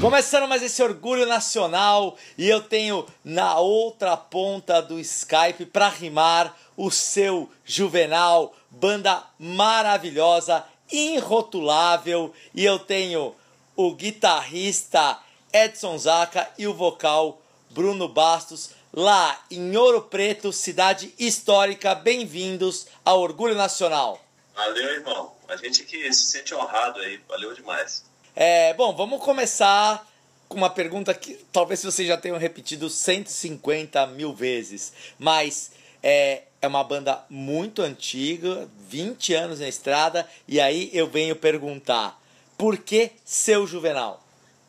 [0.06, 6.56] Começando mais esse orgulho nacional e eu tenho na outra ponta do Skype para rimar
[6.78, 13.36] o seu Juvenal, banda maravilhosa, irrotulável, e eu tenho
[13.76, 15.18] o guitarrista
[15.51, 17.41] Edson Zaca e o vocal
[17.72, 21.95] Bruno Bastos lá em Ouro Preto, cidade histórica.
[21.95, 24.24] Bem-vindos ao Orgulho Nacional.
[24.53, 25.36] Valeu, irmão.
[25.47, 27.20] A gente que se sente honrado aí.
[27.28, 28.06] Valeu demais.
[28.36, 30.06] É, bom, vamos começar
[30.50, 35.72] com uma pergunta que talvez vocês já tenham repetido 150 mil vezes, mas
[36.04, 42.22] é, é uma banda muito antiga, 20 anos na estrada, e aí eu venho perguntar:
[42.58, 44.22] por que seu Juvenal?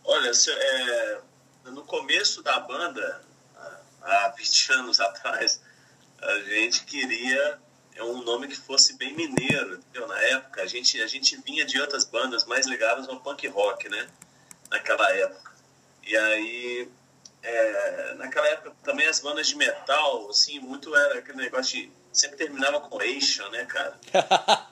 [0.04, 1.18] Olha, é,
[1.64, 3.20] no começo da banda,
[4.00, 5.60] há 20 anos atrás,
[6.22, 7.58] a gente queria
[7.96, 10.06] é um nome que fosse bem mineiro, entendeu?
[10.06, 13.88] Na época, a gente, a gente vinha de outras bandas mais ligadas ao punk rock,
[13.88, 14.08] né?
[14.70, 15.52] Naquela época.
[16.06, 16.88] E aí,
[17.42, 21.92] é, naquela época também as bandas de metal, assim, muito era aquele negócio de.
[22.12, 23.98] Sempre terminava com Ation, né, cara?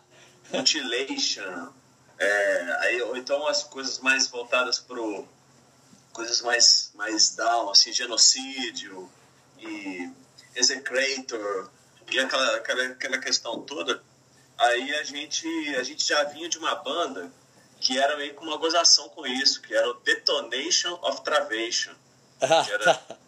[0.52, 1.72] Mutilation.
[2.18, 5.26] É, aí, ou então as coisas mais voltadas pro.
[6.12, 9.10] coisas mais, mais down, assim, genocídio
[9.58, 10.10] e
[10.54, 11.70] Execrator
[12.10, 14.02] e aquela, aquela, aquela questão toda,
[14.58, 15.46] aí a gente,
[15.76, 17.32] a gente já vinha de uma banda
[17.80, 21.94] que era meio com uma gozação com isso, que era o Detonation of Travation.
[22.40, 23.00] era,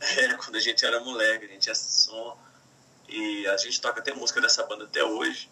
[0.00, 2.36] é, quando a gente era moleque, a gente tinha som.
[3.08, 5.48] E a gente toca até música dessa banda até hoje.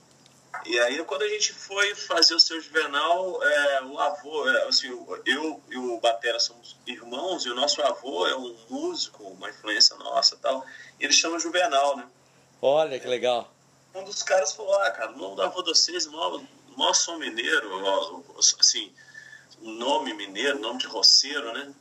[0.67, 4.89] E aí, quando a gente foi fazer o seu Juvenal, é, o avô, é, assim,
[5.25, 9.97] eu e o Batera somos irmãos, e o nosso avô é um músico, uma influência
[9.97, 10.65] nossa tal.
[11.01, 12.07] E ele chama Juvenal, né?
[12.65, 13.53] Olha que legal.
[13.93, 18.25] Um dos caras falou, ah, cara, o nome da avó de vocês, mó som mineiro,
[18.39, 18.93] assim,
[19.61, 21.75] nome mineiro, nome de roceiro, né?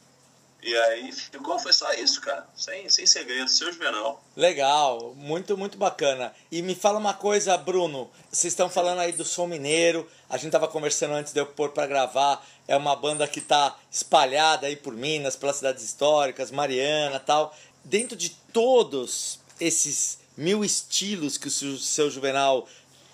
[0.64, 2.48] E aí ficou, foi só isso, cara.
[2.56, 4.24] Sem, sem segredo, seu Juvenal.
[4.36, 6.34] Legal, muito, muito bacana.
[6.52, 8.10] E me fala uma coisa, Bruno.
[8.32, 10.10] Vocês estão falando aí do som mineiro.
[10.30, 12.46] A gente tava conversando antes de eu pôr para gravar.
[12.68, 17.56] É uma banda que tá espalhada aí por Minas, pelas cidades históricas, Mariana tal.
[17.84, 22.68] Dentro de todos esses mil estilos que o seu Juvenal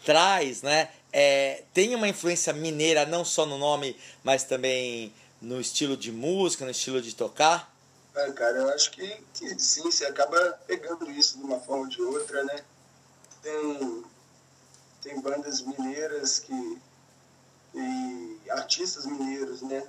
[0.06, 0.90] traz, né?
[1.12, 6.66] É, tem uma influência mineira não só no nome, mas também no estilo de música,
[6.66, 7.74] no estilo de tocar?
[8.16, 11.88] É, cara, eu acho que, que sim, você acaba pegando isso de uma forma ou
[11.88, 12.64] de outra, né?
[13.44, 14.04] Tem,
[15.04, 16.78] tem bandas mineiras que.
[17.76, 19.88] e artistas mineiros, né?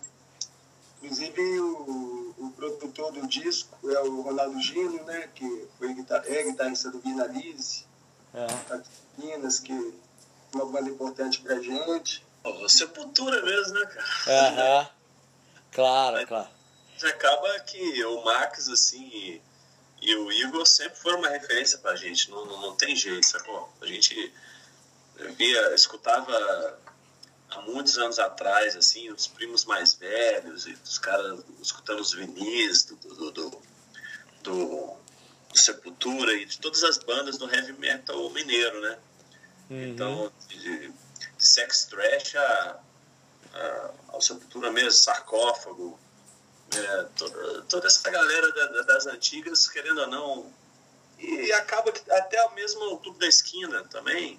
[1.03, 5.29] Inclusive o, o produtor do disco é o Ronaldo Gino, né?
[5.35, 7.87] Que foi guitar é guitarrista do Guinalize,
[8.35, 8.45] É.
[8.75, 8.89] aqui
[9.19, 12.25] em Minas, que é uma banda importante pra gente.
[12.43, 14.07] Pô, Sepultura mesmo, né, cara?
[14.49, 14.91] Aham.
[15.71, 16.49] Claro, claro.
[17.05, 19.43] acaba que o Max, assim, e,
[20.01, 23.71] e o Igor sempre foram uma referência pra gente, não, não, não tem jeito, sacou?
[23.81, 24.33] A gente
[25.37, 26.79] via, escutava
[27.51, 32.85] há muitos anos atrás, assim, os primos mais velhos, e os caras escutando os vinis
[32.85, 33.63] do, do, do,
[34.43, 34.99] do,
[35.55, 38.99] Sepultura e de todas as bandas do heavy metal mineiro, né?
[39.71, 40.93] Então, de, de
[41.39, 42.81] Sex Trash a,
[43.55, 45.99] a, ao Sepultura mesmo, Sarcófago,
[46.75, 50.53] é, toda, toda essa galera da- da- das antigas, querendo ou não,
[51.19, 54.39] e acaba que até mesmo o Clube da Esquina também,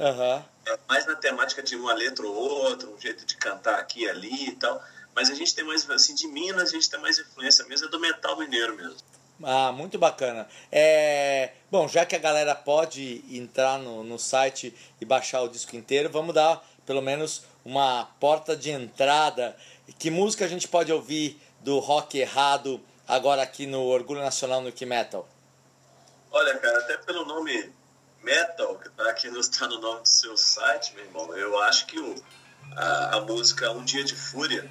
[0.00, 0.44] Aham.
[0.66, 4.08] é mais na temática de uma letra ou outra, um jeito de cantar aqui e
[4.08, 4.82] ali e tal,
[5.14, 7.90] mas a gente tem mais, assim, de Minas a gente tem mais influência mesmo, é
[7.90, 8.96] do metal mineiro mesmo.
[9.42, 10.48] Ah, muito bacana.
[10.70, 15.76] É, bom, já que a galera pode entrar no, no site e baixar o disco
[15.76, 19.56] inteiro, vamos dar pelo menos uma porta de entrada.
[19.98, 24.72] Que música a gente pode ouvir do rock errado agora aqui no Orgulho Nacional no
[24.72, 25.28] Que Metal?
[26.30, 27.72] Olha, cara, até pelo nome
[28.28, 31.86] Metal, que tá aqui no, tá no nome do seu site, meu irmão, eu acho
[31.86, 32.14] que o,
[32.76, 34.70] a, a música Um Dia de Fúria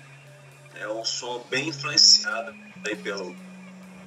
[0.80, 2.54] é um som bem influenciado
[2.86, 3.36] aí pelo,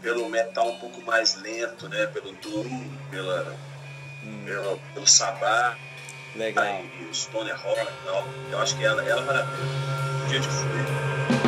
[0.01, 2.07] pelo metal um pouco mais lento, né?
[2.07, 3.57] Pelo Doom, pela,
[4.45, 5.77] pelo, pelo Sabá,
[6.37, 6.65] Legal.
[6.65, 8.25] aí, o Stoner Rock e tal.
[8.53, 10.25] Eu acho que ela, ela vale a pena.
[10.25, 11.40] Um Dia de Fúria.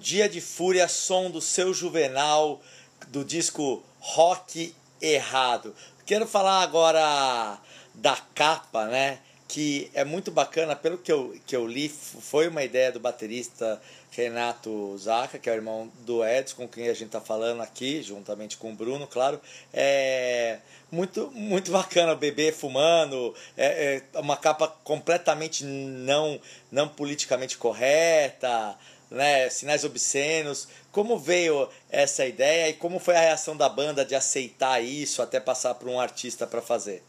[0.00, 2.60] Dia de fúria, som do seu Juvenal,
[3.08, 5.74] do disco Rock Errado.
[6.06, 7.58] Quero falar agora
[7.94, 9.18] da capa, né?
[9.46, 13.80] Que é muito bacana, pelo que eu, que eu li, foi uma ideia do baterista
[14.10, 18.02] Renato Zaca, que é o irmão do Edson, com quem a gente está falando aqui,
[18.02, 19.40] juntamente com o Bruno, claro.
[19.72, 20.58] É
[20.90, 26.40] muito, muito bacana, o bebê fumando, é, é uma capa completamente não,
[26.72, 28.76] não politicamente correta,
[29.10, 29.50] né?
[29.50, 30.68] sinais obscenos.
[30.92, 35.40] Como veio essa ideia e como foi a reação da banda de aceitar isso até
[35.40, 37.02] passar para um artista para fazer?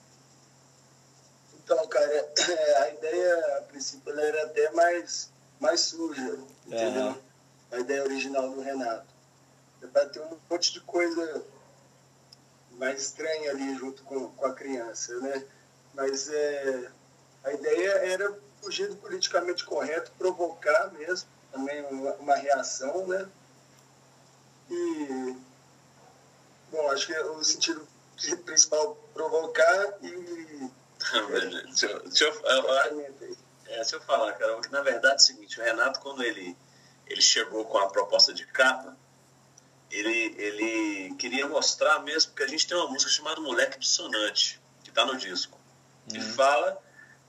[1.64, 2.30] Então, cara,
[2.80, 5.30] a ideia a princípio era até mais
[5.60, 7.08] mais suja, entendeu?
[7.08, 7.18] Uhum.
[7.72, 9.06] A ideia original do Renato.
[9.84, 11.44] É para ter um monte de coisa
[12.72, 15.46] mais estranha ali junto com, com a criança, né?
[15.94, 16.90] Mas é,
[17.44, 23.28] a ideia era fugir do politicamente correto, provocar mesmo também uma, uma reação, né?
[24.70, 25.36] E,
[26.72, 27.88] bom, acho que é o sentido
[28.46, 30.72] principal provocar e...
[31.68, 35.60] deixa, deixa eu, eu, é, se eu falar, cara, que na verdade é o seguinte,
[35.60, 36.56] o Renato, quando ele,
[37.08, 38.96] ele chegou com a proposta de capa,
[39.90, 44.90] ele, ele queria mostrar mesmo, porque a gente tem uma música chamada Moleque Dissonante, que
[44.90, 45.60] está no disco.
[46.10, 46.18] Uhum.
[46.18, 46.82] E fala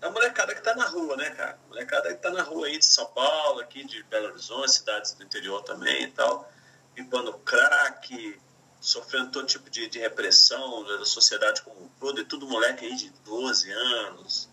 [0.03, 1.57] da molecada que está na rua, né, cara?
[1.68, 5.22] Molecada que está na rua aí de São Paulo, aqui de Belo Horizonte, cidades do
[5.22, 6.53] interior também e tal,
[6.92, 8.40] pipando crack,
[8.80, 12.96] sofrendo todo tipo de, de repressão da sociedade como um todo, e tudo moleque aí
[12.96, 14.48] de 12 anos,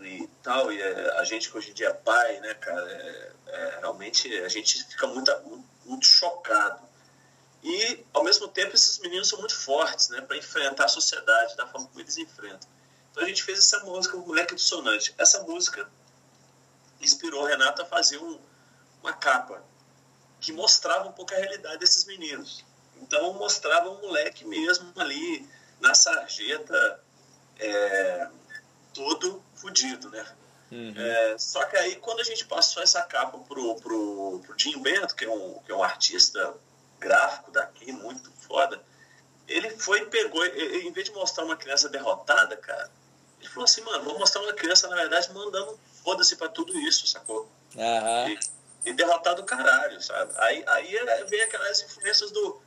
[0.00, 3.32] e tal, e é, a gente que hoje em dia é pai, né, cara, é,
[3.48, 5.30] é, realmente a gente fica muito,
[5.84, 6.82] muito chocado.
[7.62, 11.66] E, ao mesmo tempo, esses meninos são muito fortes, né, para enfrentar a sociedade da
[11.66, 12.73] forma como eles enfrentam.
[13.14, 15.14] Então a gente fez essa música, o Moleque Dissonante.
[15.16, 15.88] Essa música
[17.00, 18.40] inspirou o Renato a fazer um,
[19.00, 19.62] uma capa
[20.40, 22.64] que mostrava um pouco a realidade desses meninos.
[22.96, 25.48] Então mostrava um moleque mesmo ali
[25.80, 27.00] na sarjeta,
[27.60, 28.28] é,
[28.92, 30.26] todo fudido, né?
[30.72, 30.94] Uhum.
[30.96, 35.14] É, só que aí, quando a gente passou essa capa pro, pro, pro Jim Bento,
[35.14, 36.52] que é, um, que é um artista
[36.98, 38.82] gráfico daqui, muito foda,
[39.46, 42.90] ele foi e pegou, em vez de mostrar uma criança derrotada, cara,
[43.44, 47.06] ele falou assim, mano, vou mostrar uma criança, na verdade, mandando foda-se pra tudo isso,
[47.06, 47.48] sacou?
[47.74, 48.28] Uhum.
[48.28, 48.38] E,
[48.86, 50.32] e derrotado do caralho, sabe?
[50.36, 52.60] Aí, aí vem aquelas influências do,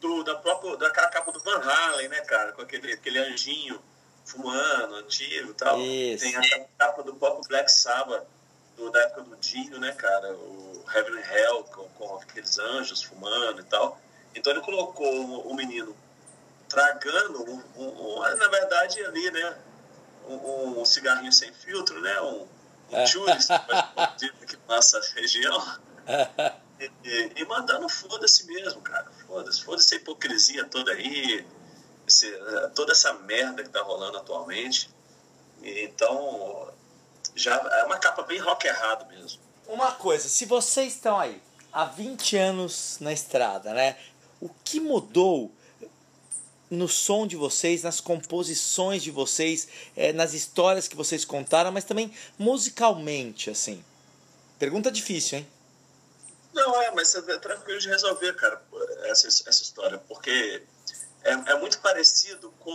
[0.00, 2.52] do, da própria, daquela capa do Van Halen, né, cara?
[2.52, 3.80] Com aquele, aquele anjinho
[4.24, 5.80] fumando, antigo e tal.
[5.80, 6.24] Isso.
[6.24, 8.26] Tem a capa do próprio Black Sabbath,
[8.76, 10.32] do, da época do Dinho, né, cara?
[10.34, 14.00] O Heaven and Hell, com, com aqueles anjos fumando e tal.
[14.34, 15.96] Então ele colocou o, o menino
[16.68, 19.56] tragando, um, um, um, na verdade, ali, né?
[20.28, 22.20] Um, cigarrinho sem filtro, né?
[22.20, 22.46] Um,
[22.92, 23.48] um churros,
[24.46, 25.78] que passa a região.
[26.80, 29.10] E, e, e mandando foda-se mesmo, cara.
[29.26, 31.44] Foda-se, foda-se a hipocrisia toda aí
[32.08, 34.90] esse, é, toda essa merda que tá rolando atualmente.
[35.62, 36.72] Então,
[37.34, 39.40] já é uma capa bem rock errado mesmo.
[39.66, 43.96] Uma coisa, se vocês estão aí há 20 anos na estrada, né?
[44.40, 45.52] O que mudou
[46.70, 51.84] no som de vocês, nas composições de vocês, é, nas histórias que vocês contaram, mas
[51.84, 53.84] também musicalmente, assim?
[54.58, 55.48] Pergunta difícil, hein?
[56.52, 58.60] Não, é, mas é tranquilo de resolver, cara,
[59.04, 60.62] essa, essa história, porque
[61.22, 62.70] é, é muito parecido com.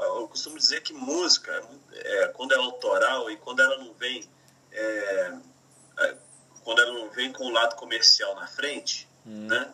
[0.00, 4.28] Eu costumo dizer que música, é, quando é autoral e quando ela não vem.
[4.70, 5.32] É,
[5.98, 6.16] é,
[6.64, 9.46] quando ela não vem com o lado comercial na frente, hum.
[9.48, 9.72] né?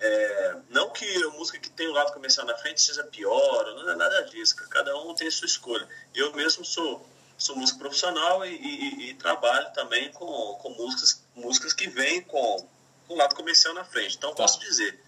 [0.00, 3.90] É, não que a música que tem o lado comercial na frente seja pior, não
[3.90, 5.86] é nada disso, cada um tem a sua escolha.
[6.14, 11.74] Eu mesmo sou, sou músico profissional e, e, e trabalho também com, com músicas, músicas
[11.74, 12.66] que vêm com,
[13.06, 14.16] com o lado comercial na frente.
[14.16, 14.36] Então, tá.
[14.36, 14.98] posso dizer,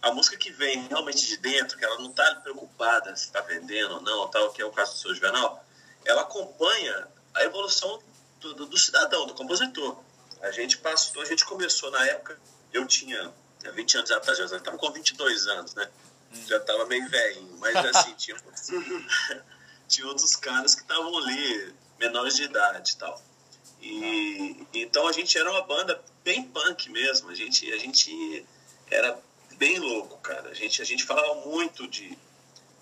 [0.00, 3.94] a música que vem realmente de dentro, que ela não está preocupada se está vendendo
[3.94, 5.64] ou não, tal, que é o caso do seu Juvenal,
[6.04, 8.00] ela acompanha a evolução
[8.40, 9.98] do, do, do, cidadão, do compositor.
[10.40, 12.38] A gente passou, a gente começou na época,
[12.72, 13.32] eu tinha
[13.72, 15.88] 20 anos atrás, eu estava com 22 anos, né?
[16.46, 18.36] Já estava meio velhinho, mas assim, tinha,
[19.88, 23.22] tinha outros caras que estavam ali, menores de idade e tal.
[23.80, 28.44] E, então a gente era uma banda bem punk mesmo, a gente, a gente
[28.90, 29.18] era
[29.56, 30.50] bem louco, cara.
[30.50, 32.16] A gente, a gente falava muito de,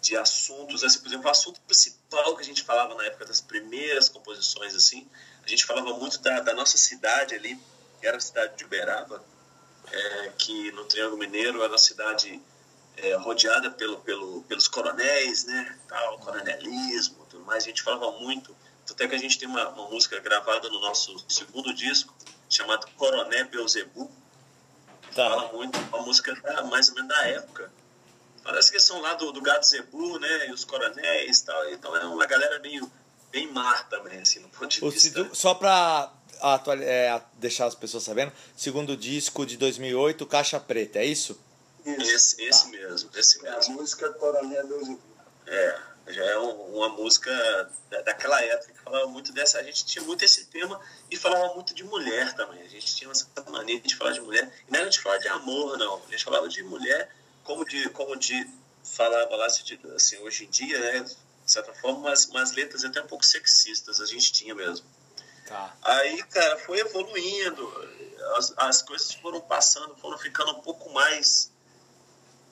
[0.00, 3.40] de assuntos, assim, por exemplo, o assunto principal que a gente falava na época das
[3.40, 5.06] primeiras composições, assim,
[5.44, 7.58] a gente falava muito da, da nossa cidade ali,
[8.00, 9.22] que era a cidade de Uberaba,
[9.92, 12.40] é, que no Triângulo Mineiro era uma cidade
[12.96, 17.64] é, rodeada pelo, pelo, pelos coronéis, né, tal, coronelismo, tudo mais.
[17.64, 18.54] A gente falava muito,
[18.90, 22.14] até que a gente tem uma, uma música gravada no nosso segundo disco,
[22.48, 24.10] chamado Coroné Beuzebu.
[25.14, 25.28] Tá.
[25.30, 27.72] Fala muito, uma música da- mais ou menos da época.
[28.42, 30.48] Parece que são lá do, do Gado Zebu, né?
[30.48, 31.70] E os coronéis e tal.
[31.70, 32.90] Então é uma galera meio
[33.30, 35.08] bem mar também, assim, no ponto de O vista.
[35.22, 40.98] Cidu- só pra atual- é, deixar as pessoas sabendo, segundo disco de 2008, Caixa Preta,
[40.98, 41.38] é isso?
[41.84, 42.00] Isso.
[42.14, 43.74] Esse, esse mesmo, esse É a mesmo.
[43.74, 45.00] música Coronel Beuzebu.
[45.46, 45.78] É,
[46.08, 47.30] já é um- uma música
[47.90, 49.58] da- daquela época que falava muito dessa.
[49.58, 50.80] A gente tinha muito esse tema
[51.10, 52.62] e falava muito de mulher também.
[52.62, 54.50] A gente tinha essa mania de falar de mulher.
[54.66, 56.02] E não era de falar de amor, não.
[56.06, 57.10] A gente falava de mulher
[57.42, 58.48] como de, como de
[58.82, 61.00] falava lá assim, de- assim, hoje em dia, né?
[61.00, 64.86] De certa forma, umas, umas letras até um pouco sexistas a gente tinha mesmo.
[65.46, 65.74] Tá.
[65.82, 67.70] Aí, cara, foi evoluindo,
[68.36, 71.52] as, as coisas foram passando, foram ficando um pouco mais.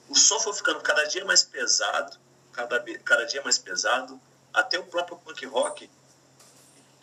[0.09, 2.17] O som foi ficando cada dia mais pesado,
[2.51, 4.19] cada, cada dia mais pesado,
[4.53, 5.89] até o próprio punk rock.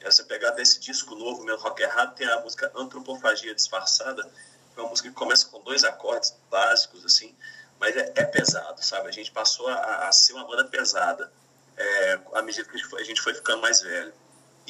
[0.02, 4.82] Você pegar desse disco novo, meu rock errado, tem a música Antropofagia Disfarçada, que é
[4.82, 7.34] uma música que começa com dois acordes básicos, assim,
[7.78, 9.08] mas é, é pesado, sabe?
[9.08, 11.30] A gente passou a, a ser uma banda pesada
[11.76, 14.12] é, à medida que a gente foi- a gente foi ficando mais velho.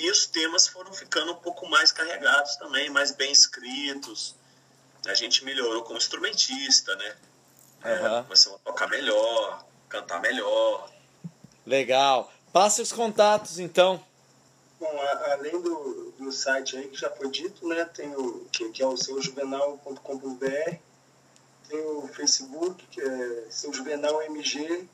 [0.00, 4.34] E os temas foram ficando um pouco mais carregados também, mais bem escritos.
[5.06, 7.16] A gente melhorou como instrumentista, né?
[7.84, 8.22] É, Aham.
[8.24, 10.90] começamos a tocar melhor, cantar melhor.
[11.66, 12.32] Legal.
[12.52, 14.02] Passe os contatos, então.
[14.78, 17.84] Bom, a- além do, do site aí que já foi dito, né?
[17.84, 20.74] Tem o que, que é o seujuvenal.com.br,
[21.68, 24.88] tem o Facebook, que é Seu Juvenal MG,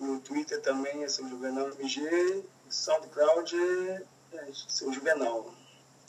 [0.00, 4.02] no Twitter também é Seu Juvenal MG, SoundCloud é,
[4.34, 5.52] é Seu Juvenal.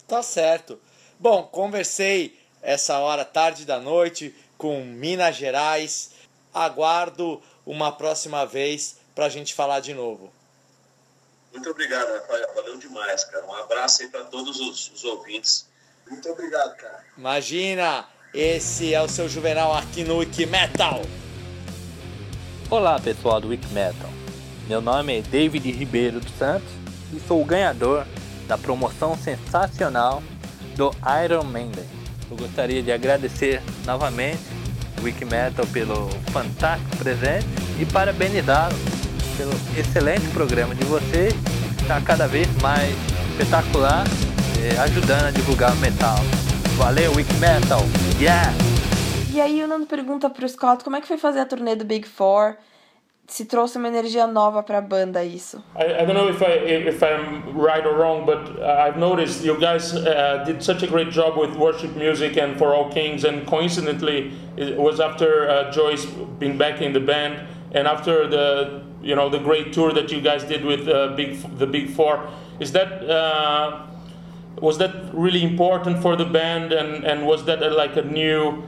[0.06, 0.80] Tá certo.
[1.18, 6.12] Bom, conversei essa hora, tarde da noite, com Minas Gerais.
[6.52, 10.32] Aguardo uma próxima vez pra gente falar de novo.
[11.52, 12.54] Muito obrigado, Rafael.
[12.54, 13.46] Valeu demais, cara.
[13.46, 15.66] Um abraço aí para todos os, os ouvintes.
[16.08, 17.04] Muito obrigado, cara.
[17.16, 21.02] Imagina, esse é o seu Juvenal aqui no Wiki Metal.
[22.70, 24.10] Olá pessoal do Wiki Metal,
[24.68, 26.68] meu nome é David Ribeiro dos Santos
[27.14, 28.04] e sou o ganhador
[28.46, 30.22] da promoção sensacional
[30.76, 30.90] do
[31.24, 31.86] Iron Maiden.
[32.30, 34.42] Eu gostaria de agradecer novamente
[35.00, 37.46] o Wiki Metal pelo fantástico presente
[37.80, 38.76] e parabenizá-lo
[39.38, 41.32] pelo excelente programa de vocês,
[41.76, 42.94] que está cada vez mais
[43.30, 44.04] espetacular,
[44.60, 46.18] eh, ajudando a divulgar o metal.
[46.76, 47.80] Valeu, Wiki Metal!
[48.20, 48.52] Yeah!
[49.32, 51.86] E aí o Nando pergunta pro Scott como é que foi fazer a turnê do
[51.86, 52.56] Big Four,
[53.28, 55.62] se trouxe uma energia nova pra banda isso.
[55.76, 59.44] I, I don't know if I if I'm right or wrong, but uh, I've noticed
[59.44, 63.24] you guys uh, did such a great job with worship music and for all kings,
[63.24, 66.06] and coincidentally, it was after uh, Joyce
[66.38, 70.22] being back in the band, and after the you know the great tour that you
[70.22, 72.26] guys did with uh, big the Big Four.
[72.60, 73.86] Is that uh,
[74.60, 78.64] was that really important for the band, and and was that a, like a new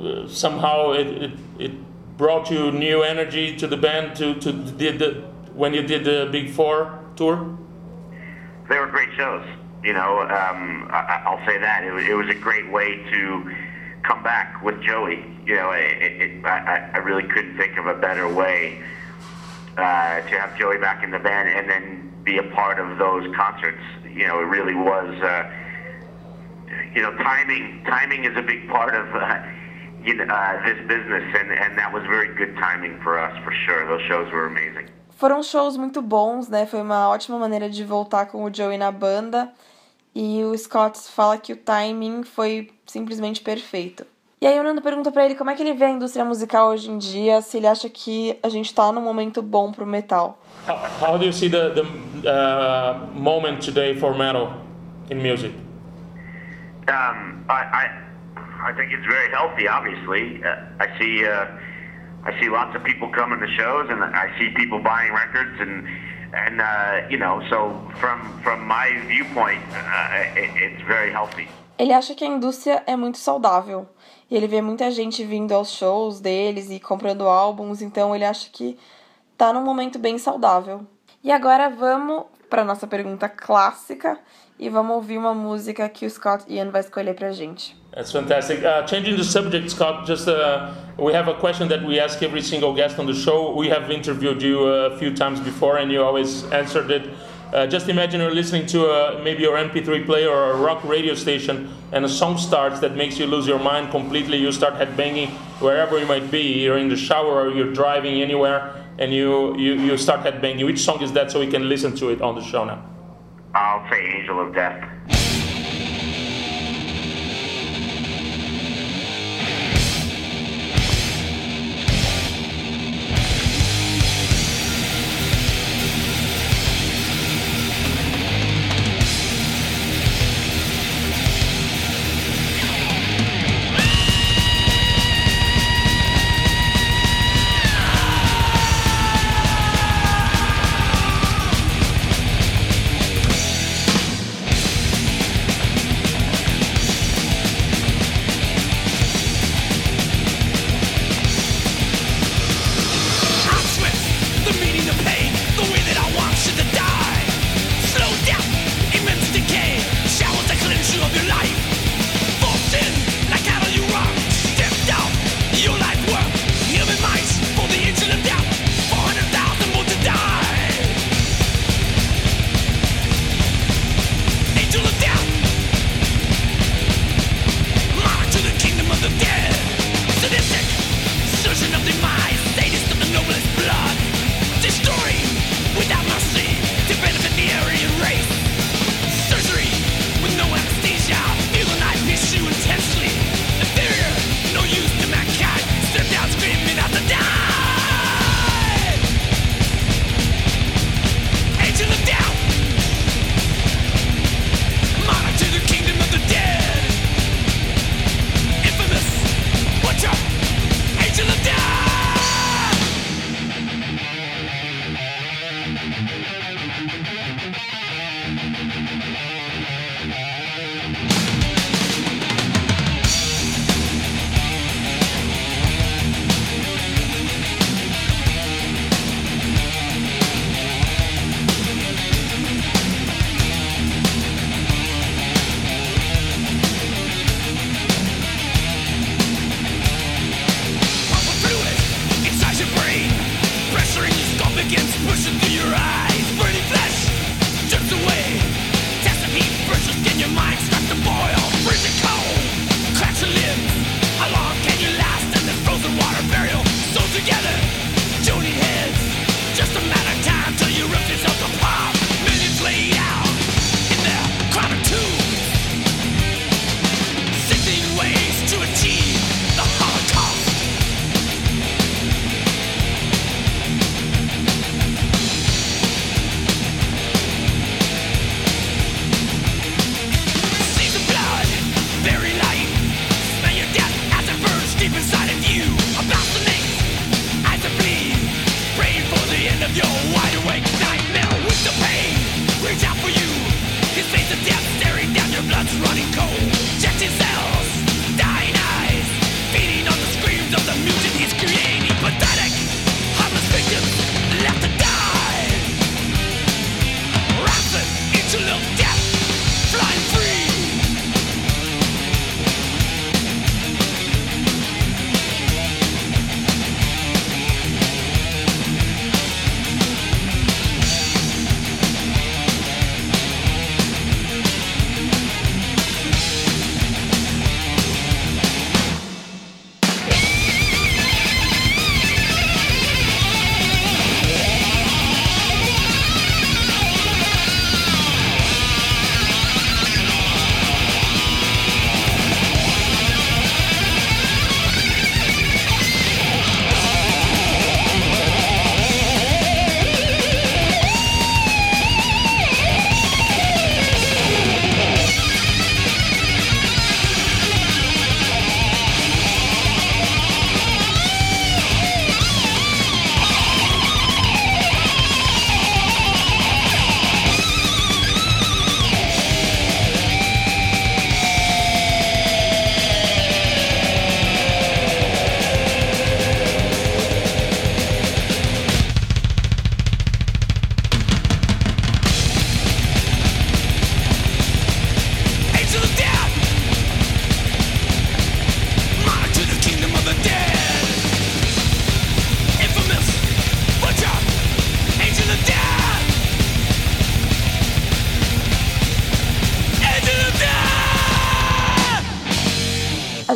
[0.00, 1.72] uh, somehow it, it it
[2.16, 5.22] brought you new energy to the band to to did the
[5.54, 7.58] when you did the Big Four tour?
[8.72, 9.46] they were great shows.
[9.84, 13.54] You know, um, I, I'll say that it was, it was a great way to
[14.02, 15.24] come back with Joey.
[15.44, 18.82] You know, it, it, I, I really couldn't think of a better way
[19.76, 23.34] uh, to have Joey back in the band and then be a part of those
[23.34, 23.82] concerts.
[24.08, 25.20] You know, it really was.
[25.20, 25.50] Uh,
[26.94, 29.42] you know, timing timing is a big part of uh,
[30.04, 33.86] uh, this business, and and that was very good timing for us for sure.
[33.86, 34.88] Those shows were amazing.
[35.16, 36.66] Foram shows muito bons, né?
[36.66, 39.52] Foi uma ótima maneira de voltar com o Joey na banda.
[40.14, 44.04] E o Scott fala que o timing foi simplesmente perfeito.
[44.42, 46.70] E aí o Nando pergunta pra ele como é que ele vê a indústria musical
[46.70, 50.36] hoje em dia, se ele acha que a gente tá num momento bom pro metal.
[50.68, 51.82] How, how do you see the the
[52.28, 54.52] uh, moment today for metal
[55.10, 55.54] in music?
[56.88, 58.01] Um, I, I,
[58.62, 59.66] I think it's very healthy.
[59.66, 61.46] Obviously, uh, I see, uh,
[62.24, 65.84] I see lots of people coming to shows, and I see people buying records, and
[66.32, 67.58] and uh, you know, so
[68.00, 71.48] from from my viewpoint, uh, it, it's very healthy.
[71.78, 73.88] Ele acha que a indústria é muito saudável.
[74.30, 78.48] E ele vê muita gente vindo aos shows deles e comprando álbuns, então ele acha
[78.50, 78.78] que
[79.36, 80.86] tá num momento bem saudável.
[81.24, 84.18] E agora vamos para nossa pergunta clássica
[84.58, 87.81] e vamos ouvir uma música que o Scott Ian vai escolher pra gente.
[87.94, 88.64] That's fantastic.
[88.64, 90.06] Uh, changing the subject, Scott.
[90.06, 93.54] Just uh, we have a question that we ask every single guest on the show.
[93.54, 97.10] We have interviewed you a few times before, and you always answered it.
[97.52, 101.14] Uh, just imagine you're listening to uh, maybe your MP3 player or a rock radio
[101.14, 104.38] station, and a song starts that makes you lose your mind completely.
[104.38, 105.28] You start headbanging
[105.60, 106.62] wherever you might be.
[106.62, 110.64] You're in the shower or you're driving anywhere, and you, you, you start headbanging.
[110.64, 112.82] Which song is that so we can listen to it on the show now?
[113.54, 114.91] I'll say "Angel of Death."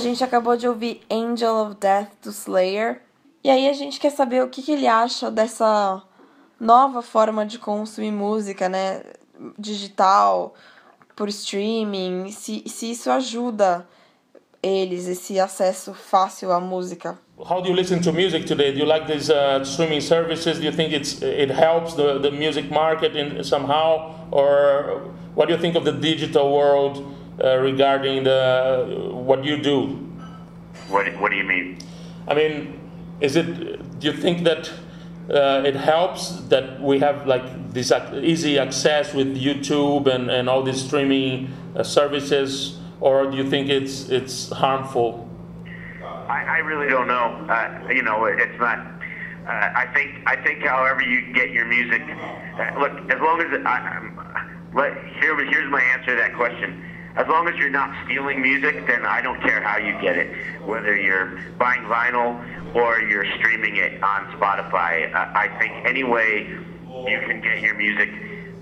[0.07, 3.03] Gente acabou de ouvir Angel of Death do Slayer.
[3.43, 6.03] E aí a gente quer saber o que, que ele acha dessa
[6.59, 9.03] nova forma de consumir música, né?
[9.59, 10.55] Digital,
[11.15, 13.87] por streaming, se, se isso ajuda
[14.63, 17.19] eles, esse acesso fácil à música.
[17.39, 18.73] How do you listen to music today?
[18.73, 20.59] Do you like these uh, streaming services?
[20.59, 25.53] Do you think it's it helps the, the music market in somehow, or what do
[25.53, 27.05] you think of the digital world
[27.43, 29.99] uh, regarding the what you do?
[30.89, 31.79] What What do you mean?
[32.29, 32.81] I mean,
[33.21, 33.99] is it?
[34.01, 34.71] Do you think that
[35.31, 40.63] uh, it helps that we have like this easy access with YouTube and, and all
[40.63, 45.29] these streaming uh, services, or do you think it's it's harmful?
[46.29, 47.47] I, I really don't know.
[47.49, 48.79] Uh, you know, it's not.
[49.47, 52.03] Uh, I think I think however you get your music.
[52.03, 54.19] Uh, look, as long as I, um,
[54.75, 56.96] let here here's my answer to that question.
[57.17, 60.29] As long as you're not stealing music, then I don't care how you get it.
[60.67, 62.37] Whether you're buying vinyl
[62.75, 66.47] or you're streaming it on Spotify, uh, I think any way
[67.09, 68.11] you can get your music.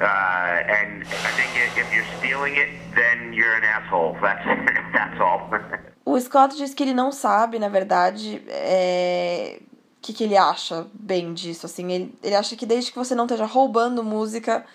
[0.01, 4.17] Uh, and I think if you're stealing it, then you're an asshole.
[4.23, 4.45] That's
[4.93, 5.51] that's all.
[6.07, 9.59] O Scott diz que ele não sabe, na verdade, é...
[9.97, 11.65] o que, que ele acha bem disso.
[11.65, 14.67] Assim, ele, ele acha que desde que você não esteja roubando música,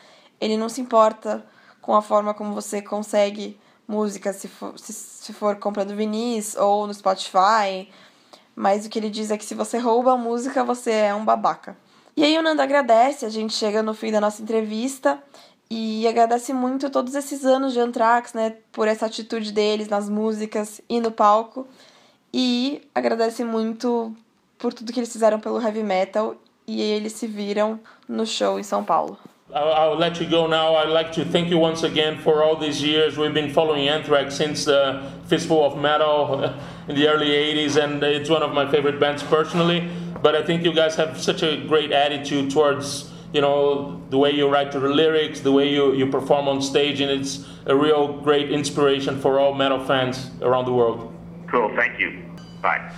[0.42, 1.46] ele não se importa
[1.82, 3.60] com a forma como você consegue
[3.90, 7.90] música, se for, se, se for comprando vinis ou no Spotify.
[8.56, 11.26] Mas o que ele diz é que se você rouba a música, você é um
[11.26, 11.76] babaca.
[12.16, 15.22] E aí o Nando agradece, a gente chega no fim da nossa entrevista
[15.70, 20.82] e agradece muito todos esses anos de Anthrax, né, por essa atitude deles nas músicas
[20.90, 21.66] e no palco.
[22.34, 24.16] E agradece muito
[24.58, 26.36] por tudo que eles fizeram pelo heavy metal
[26.68, 29.18] e eles se viram no show em São Paulo.
[29.54, 30.76] I'll, I'll, let you go now.
[30.76, 33.18] I'd like to thank you once again for all these years.
[33.18, 36.44] We've been following Anthrax since the Fistful of Metal
[36.88, 39.90] in the early 80s, and it's one of my favorite bands personally.
[40.22, 44.32] But I think you guys have such a great attitude towards you know the way
[44.32, 48.20] you write the lyrics the way you, you perform on stage and it's a real
[48.22, 51.14] great inspiration for all metal fans around the world
[51.48, 52.24] cool thank you
[52.64, 52.92] bye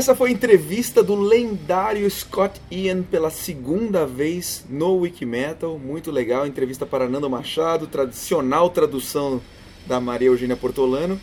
[0.00, 5.78] essa foi a entrevista do lendário Scott Ian pela segunda vez no Wikimetal.
[5.78, 9.42] Muito legal, entrevista para Nando Machado, tradicional tradução
[9.86, 11.20] da Maria Eugênia Portolano.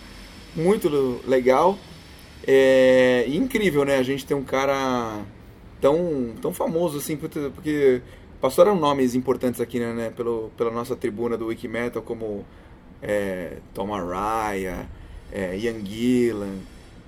[0.55, 1.75] Muito legal.
[2.45, 3.97] É incrível, né?
[3.97, 5.25] A gente tem um cara
[5.81, 8.03] tão, tão famoso assim, porque
[8.39, 12.45] passaram nomes importantes aqui, né, pelo, pela nossa tribuna do Wikimetal, como
[13.01, 14.87] é, Tom Araya,
[15.31, 16.57] é, Ian Gillan,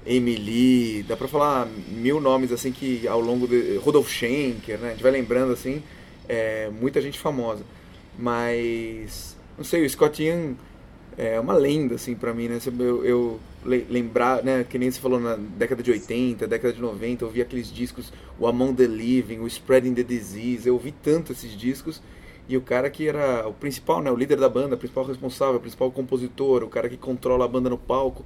[0.05, 3.77] Emily, dá pra falar mil nomes assim que ao longo de.
[3.77, 4.89] Rudolf Schenker, né?
[4.89, 5.83] A gente vai lembrando assim,
[6.27, 7.63] é, muita gente famosa.
[8.17, 9.37] Mas.
[9.57, 10.55] Não sei, o Scott Ian
[11.17, 12.59] é uma lenda, assim, pra mim, né?
[12.79, 14.65] Eu, eu lembrar, né?
[14.67, 18.13] Que nem você falou na década de 80, década de 90, eu ouvi aqueles discos,
[18.39, 22.01] o Among the Living, o Spreading the Disease, eu ouvi tanto esses discos.
[22.47, 24.09] E o cara que era o principal, né?
[24.09, 27.47] O líder da banda, o principal responsável, o principal compositor, o cara que controla a
[27.47, 28.25] banda no palco,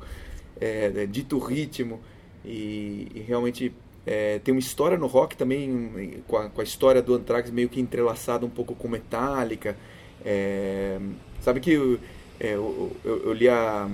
[0.59, 1.99] é, é, dito ritmo.
[2.45, 3.73] E, e realmente
[4.05, 7.69] é, tem uma história no rock também, com a, com a, história do Anthrax meio
[7.69, 9.77] que entrelaçada um pouco com Metallica.
[10.25, 10.99] É,
[11.41, 11.99] sabe que
[12.39, 13.89] é, eu, eu, eu, li a,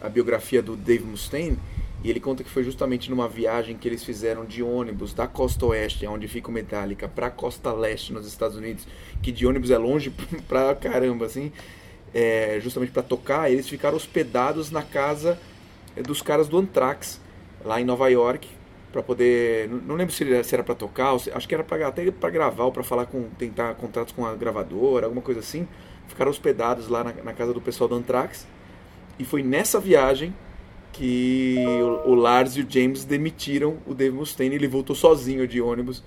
[0.00, 1.58] a biografia do Dave Mustaine
[2.02, 5.66] e ele conta que foi justamente numa viagem que eles fizeram de ônibus da costa
[5.66, 8.86] oeste, onde fica o Metallica, para a costa leste nos Estados Unidos,
[9.22, 10.10] que de ônibus é longe
[10.48, 11.52] pra caramba, assim,
[12.14, 13.50] é, justamente para tocar.
[13.50, 15.38] Eles ficaram hospedados na casa
[15.96, 17.20] dos caras do Anthrax,
[17.64, 18.48] lá em Nova York,
[18.92, 19.68] para poder.
[19.68, 22.82] Não lembro se era para tocar, acho que era pra, até para gravar ou para
[22.82, 23.28] falar com.
[23.38, 25.66] tentar contratos com a gravadora, alguma coisa assim
[26.10, 28.46] ficaram hospedados lá na, na casa do pessoal do Anthrax.
[29.18, 30.34] E foi nessa viagem
[30.92, 31.56] que
[32.04, 34.54] o, o, Lars e o James demitiram o Dave Mustaine.
[34.54, 36.02] Ele voltou sozinho de ônibus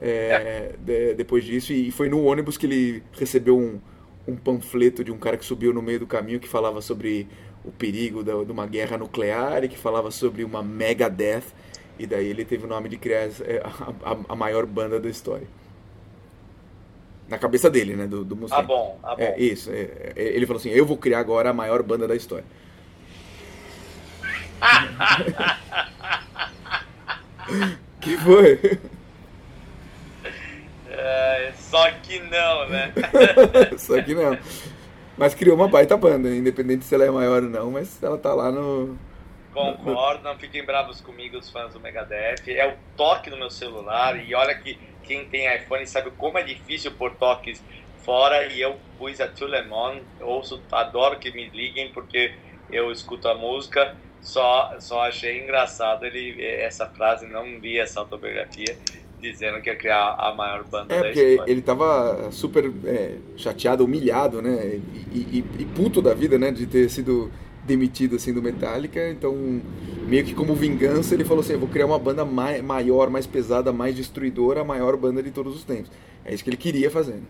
[0.00, 1.72] é, de, depois disso.
[1.72, 3.80] E foi no ônibus que ele recebeu um,
[4.28, 7.26] um panfleto de um cara que subiu no meio do caminho que falava sobre
[7.66, 11.46] o perigo da, de uma guerra nuclear e que falava sobre uma mega death.
[11.98, 15.48] E daí ele teve o nome de criar a, a, a maior banda da história.
[17.28, 18.06] Na cabeça dele, né?
[18.06, 18.64] Do, do Mustaine.
[18.64, 19.22] Ah, bom, ah, bom.
[19.22, 19.72] É, isso.
[19.72, 22.44] É, é, ele falou assim: eu vou criar agora a maior banda da história.
[28.00, 28.78] que foi?
[30.88, 32.92] É, só que não, né?
[33.76, 34.38] só que não.
[35.16, 38.34] Mas criou uma baita banda, independente se ela é maior ou não, mas ela tá
[38.34, 38.96] lá no.
[39.52, 42.48] Concordo, não fiquem bravos comigo, os fãs do Megadeth.
[42.48, 46.42] É o toque no meu celular, e olha que quem tem iPhone sabe como é
[46.42, 47.62] difícil pôr toques
[48.04, 52.34] fora e eu pus a Tulemon, ouço, adoro que me liguem porque
[52.70, 58.76] eu escuto a música, Só, só achei engraçado ele essa frase, não li essa autobiografia,
[59.18, 61.46] dizendo que ia criar a maior banda É, da porque história.
[61.46, 64.76] ele tava super é, chateado, humilhado, né?
[64.76, 66.52] E, e- e puto da vida, né?
[66.52, 67.32] De ter sido
[67.64, 69.08] demitido assim do Metallica.
[69.10, 69.34] Então,
[70.06, 73.26] meio que como vingança, ele falou assim: eu vou criar uma banda mai- maior, mais
[73.26, 75.90] pesada, mais destruidora, a maior banda de todos os tempos.
[76.24, 77.14] É isso que ele queria fazer.
[77.14, 77.22] né?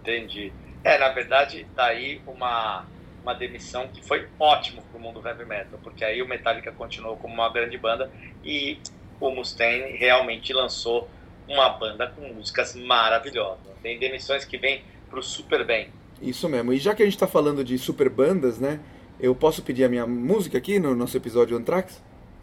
[0.00, 0.56] Entendi.
[0.84, 2.88] É, na verdade, tá aí uma,
[3.22, 7.34] uma demissão que foi ótimo pro mundo heavy metal, porque aí o Metallica continuou como
[7.34, 8.10] uma grande banda
[8.42, 8.86] e
[9.18, 11.12] o Mustaine realmente lançou
[11.48, 13.58] uma banda com músicas maravilhosas.
[13.82, 15.88] Tem demissões que vêm pro super bem.
[16.20, 16.72] Isso mesmo.
[16.72, 18.80] E já que a gente tá falando de super bandas, né?
[19.18, 22.02] Eu posso pedir a minha música aqui no nosso episódio Anthrax?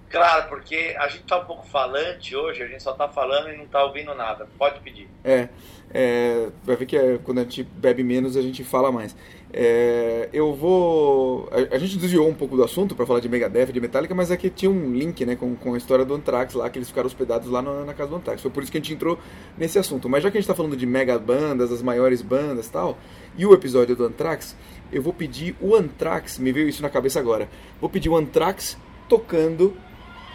[0.10, 3.58] Claro, porque a gente tá um pouco falante hoje, a gente só tá falando e
[3.58, 4.48] não tá ouvindo nada.
[4.60, 5.10] Pode pedir.
[5.24, 5.50] É,
[5.92, 9.16] é, vai ver que é, quando a gente bebe menos a gente fala mais.
[9.56, 11.48] É, eu vou.
[11.52, 14.32] A, a gente desviou um pouco do assunto para falar de Megadeth, de Metallica, mas
[14.32, 16.88] é que tinha um link né, com, com a história do Anthrax lá, que eles
[16.90, 18.42] ficaram hospedados lá na, na casa do Anthrax.
[18.42, 19.20] Foi por isso que a gente entrou
[19.56, 20.10] nesse assunto.
[20.10, 22.98] Mas já que a gente está falando de mega bandas, as maiores bandas tal,
[23.38, 24.58] e o episódio do Anthrax,
[24.92, 27.48] eu vou pedir o Anthrax, me veio isso na cabeça agora.
[27.80, 28.76] Vou pedir o Anthrax
[29.08, 29.74] tocando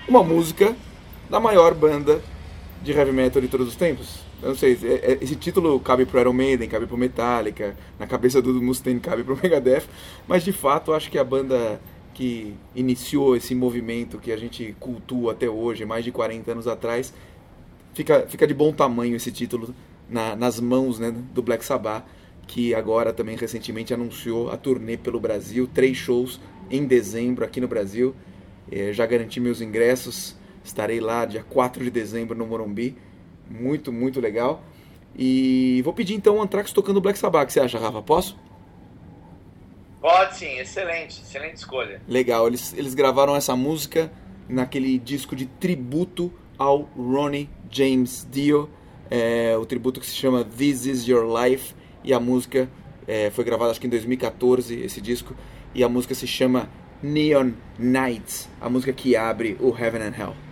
[0.09, 0.77] uma música
[1.29, 2.23] da maior banda
[2.83, 4.28] de heavy metal de todos os tempos.
[4.41, 8.07] Eu não sei, é- é- esse título cabe pro Iron Maiden, cabe pro Metallica, na
[8.07, 9.85] cabeça do Mustaine cabe pro Megadeth,
[10.29, 11.81] mas de fato acho que a banda
[12.15, 17.13] que iniciou esse movimento que a gente cultua até hoje, mais de 40 anos atrás,
[17.95, 19.75] fica, fica de bom tamanho esse título
[20.09, 22.05] na- nas mãos né, do Black Sabbath,
[22.47, 27.69] que agora também recentemente anunciou a turnê pelo Brasil, três shows em dezembro aqui no
[27.69, 28.15] Brasil.
[28.71, 30.35] Eh, já garanti meus ingressos,
[30.65, 32.97] estarei lá dia 4 de dezembro no Morumbi,
[33.49, 34.63] muito, muito legal.
[35.17, 38.03] E vou pedir então o Anthrax tocando Black Sabbath, que você acha, Rafa?
[38.03, 38.39] Posso?
[40.01, 42.01] Pode sim, excelente, excelente escolha.
[42.07, 44.13] Legal, eles, eles gravaram essa música
[44.49, 48.71] naquele disco de tributo ao Ronnie James Dio,
[49.11, 51.75] é, o tributo que se chama This Is Your Life,
[52.05, 52.69] e a música
[53.07, 55.35] é, foi gravada acho que em 2014, esse disco,
[55.75, 56.69] e a música se chama
[57.03, 60.48] Neon Nights, a música que abre o Heaven and Hell.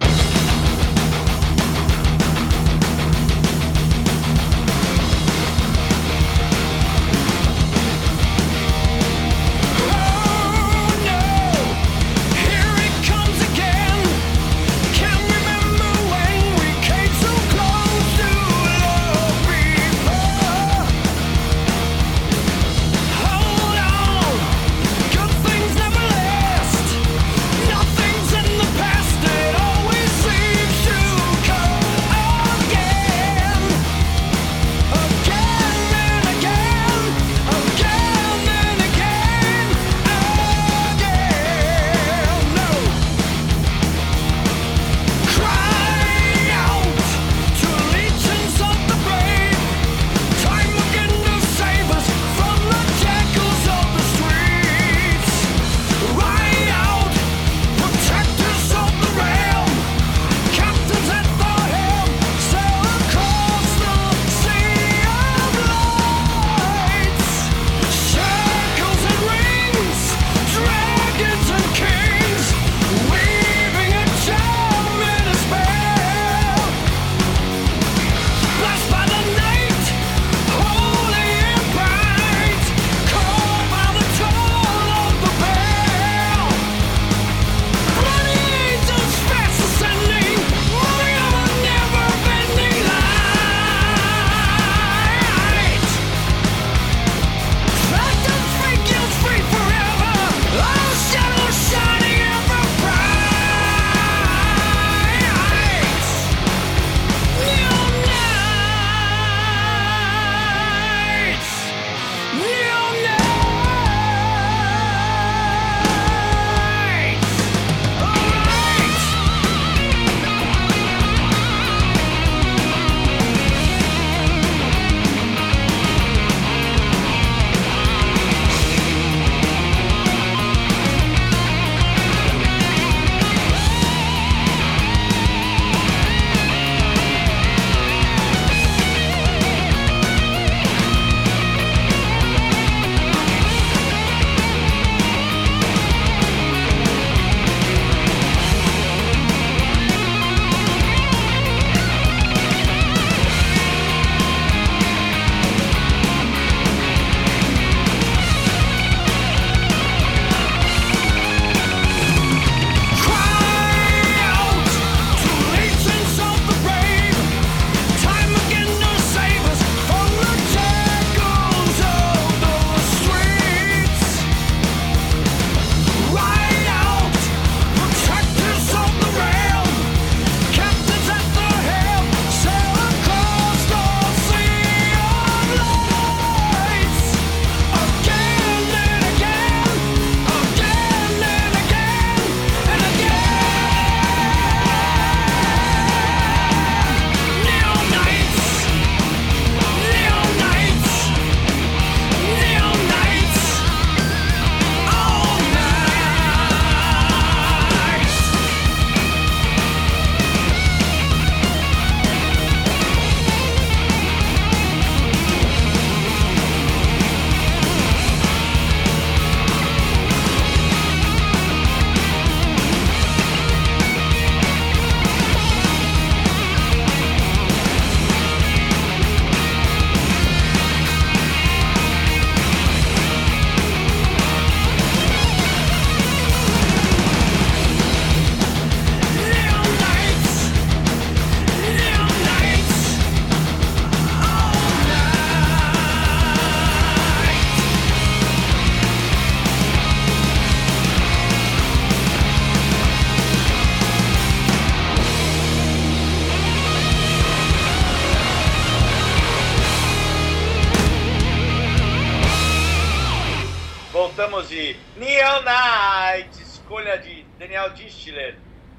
[266.66, 268.34] Escolha de Daniel Distler,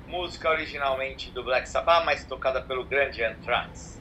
[0.10, 3.98] música originalmente do Black Sabbath, mas tocada pelo grande Anthrax.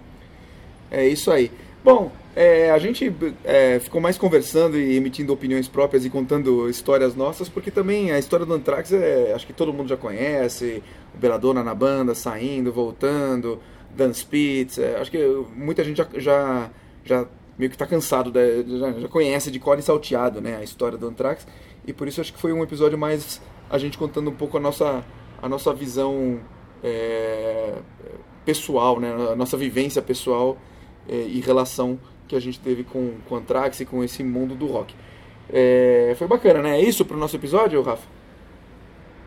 [0.91, 1.53] É isso aí.
[1.85, 3.15] Bom, é, a gente
[3.45, 8.19] é, ficou mais conversando e emitindo opiniões próprias e contando histórias nossas, porque também a
[8.19, 10.83] história do Anthrax é, acho que todo mundo já conhece,
[11.15, 13.63] o Belladonna na banda, saindo, voltando,
[13.95, 15.19] Dan Spitz, é, acho que
[15.55, 16.71] muita gente já, já,
[17.05, 17.27] já
[17.57, 20.99] meio que tá cansado, da- já, já conhece de cor e salteado né, a história
[20.99, 21.47] do Anthrax,
[21.87, 24.61] e por isso acho que foi um episódio mais a gente contando um pouco a
[24.61, 25.05] nossa,
[25.43, 26.41] a nossa visão
[26.83, 27.75] é,
[28.45, 30.57] pessoal, né, a nossa vivência pessoal
[31.09, 31.99] é, e relação
[32.29, 33.45] que a gente teve com, com o
[33.81, 34.95] e com esse mundo do rock.
[35.49, 36.79] É, foi bacana, né?
[36.79, 38.07] É isso pro nosso episódio, Rafa?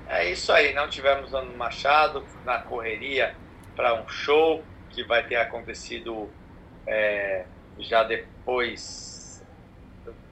[0.07, 3.35] É isso aí, não tivemos Ano Machado na correria
[3.75, 6.27] para um show que vai ter acontecido
[6.85, 7.45] é,
[7.77, 9.18] já depois.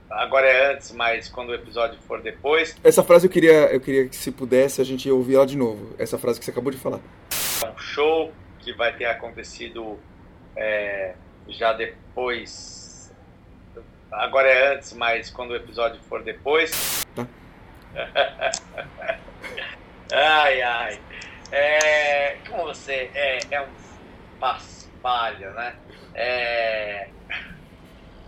[0.09, 4.07] Agora é antes, mas quando o episódio for depois, Essa frase eu queria, eu queria
[4.07, 5.93] que se pudesse a gente ouvir ela de novo.
[5.99, 6.99] Essa frase que você acabou de falar.
[7.63, 9.99] é um show que vai ter acontecido
[10.55, 11.13] é,
[11.49, 13.13] já depois.
[14.11, 17.05] Agora é antes, mas quando o episódio for depois.
[17.13, 17.27] Tá.
[20.13, 20.99] ai, ai.
[21.51, 23.67] É, como você é, é um
[24.39, 25.75] paspalho, né?
[26.13, 27.09] É,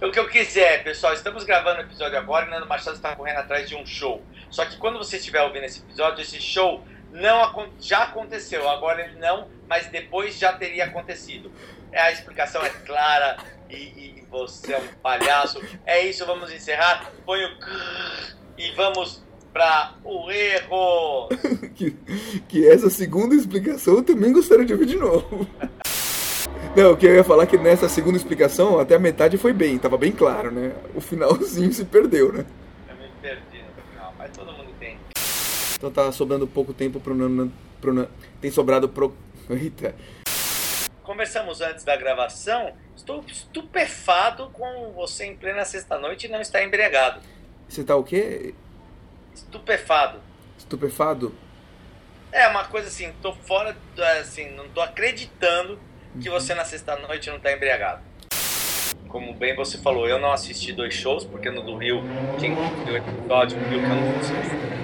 [0.01, 3.37] o que eu quiser, pessoal, estamos gravando o episódio agora e Nando Machado está correndo
[3.37, 4.23] atrás de um show.
[4.49, 8.69] Só que quando você estiver ouvindo esse episódio, esse show não já aconteceu.
[8.69, 11.51] Agora ele não, mas depois já teria acontecido.
[11.91, 13.37] É, A explicação é clara
[13.69, 15.61] e, e você é um palhaço.
[15.85, 17.11] É isso, vamos encerrar.
[17.25, 17.49] Põe o
[18.57, 19.23] e vamos
[19.53, 21.29] para o erro.
[21.75, 21.91] que,
[22.47, 25.47] que essa segunda explicação eu também gostaria de ouvir de novo.
[26.79, 29.51] Não, o que eu ia falar é que nessa segunda explicação, até a metade foi
[29.51, 30.73] bem, tava bem claro, né?
[30.95, 32.45] O finalzinho se perdeu, né?
[32.87, 34.97] Eu me perdi no final, mas todo mundo entende.
[35.75, 37.51] Então tá sobrando pouco tempo pro Nando.
[37.81, 38.07] Pro,
[38.39, 39.13] tem sobrado pro.
[39.49, 39.93] Eita.
[41.03, 42.71] Conversamos antes da gravação.
[42.95, 47.19] Estou estupefado com você em plena sexta-noite e não está embriagado.
[47.67, 48.55] Você tá o quê?
[49.35, 50.21] Estupefado.
[50.57, 51.35] Estupefado?
[52.31, 53.75] É uma coisa assim, tô fora,
[54.21, 55.77] assim, não tô acreditando
[56.19, 58.01] que você na sexta-noite não tá embriagado.
[59.07, 62.03] Como bem você falou, eu não assisti dois shows, porque no do Rio,
[62.37, 64.79] viu o episódio que eu não consegui.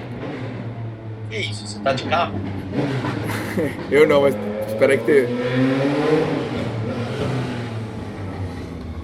[1.30, 2.34] Que isso, você tá de carro?
[3.90, 4.36] Eu não, mas
[4.68, 5.28] espera que ter.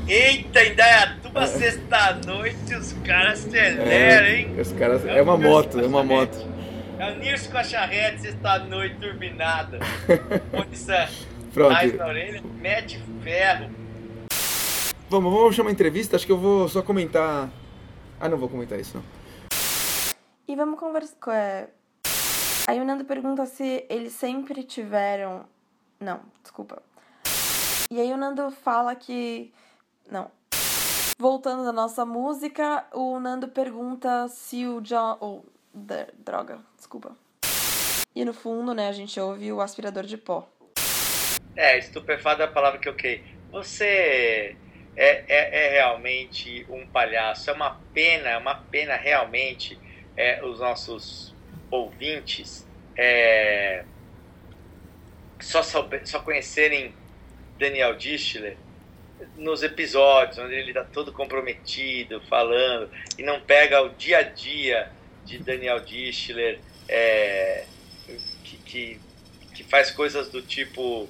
[0.06, 4.60] Eita, Indaiatuba, sexta-noite, os caras aceleram, hein?
[4.60, 5.04] os caras.
[5.06, 6.46] É uma moto, é uma moto.
[6.98, 9.80] É o Nirso com a charrete, sexta-noite, turbinada.
[10.52, 11.08] Munição,
[11.52, 11.72] Pronto.
[11.72, 13.70] mais na orelha, mete ferro.
[15.10, 16.16] Vamos, vamos chamar uma entrevista?
[16.16, 17.50] Acho que eu vou só comentar.
[18.18, 19.04] Ah, não vou comentar isso, não.
[20.48, 21.34] E vamos conversar.
[21.34, 21.68] É...
[22.66, 25.44] Aí o Nando pergunta se eles sempre tiveram.
[26.00, 26.82] Não, desculpa.
[27.90, 29.52] E aí o Nando fala que.
[30.10, 30.30] Não.
[31.18, 35.18] Voltando da nossa música, o Nando pergunta se o John.
[35.20, 35.42] Oh,
[36.18, 37.14] droga, desculpa.
[38.14, 40.48] E no fundo, né, a gente ouve o aspirador de pó.
[41.56, 43.22] É, estupefado é a palavra que eu quei.
[43.50, 44.56] Você
[44.96, 47.50] é, é, é realmente um palhaço.
[47.50, 49.78] É uma pena, é uma pena realmente
[50.16, 51.34] é, os nossos
[51.70, 52.66] ouvintes
[52.96, 53.84] é,
[55.40, 56.94] só, só conhecerem
[57.58, 58.56] Daniel Distler
[59.36, 64.90] nos episódios, onde ele está todo comprometido, falando, e não pega o dia a dia
[65.24, 66.58] de Daniel Distler,
[66.88, 67.64] é,
[68.44, 69.00] que, que,
[69.54, 71.08] que faz coisas do tipo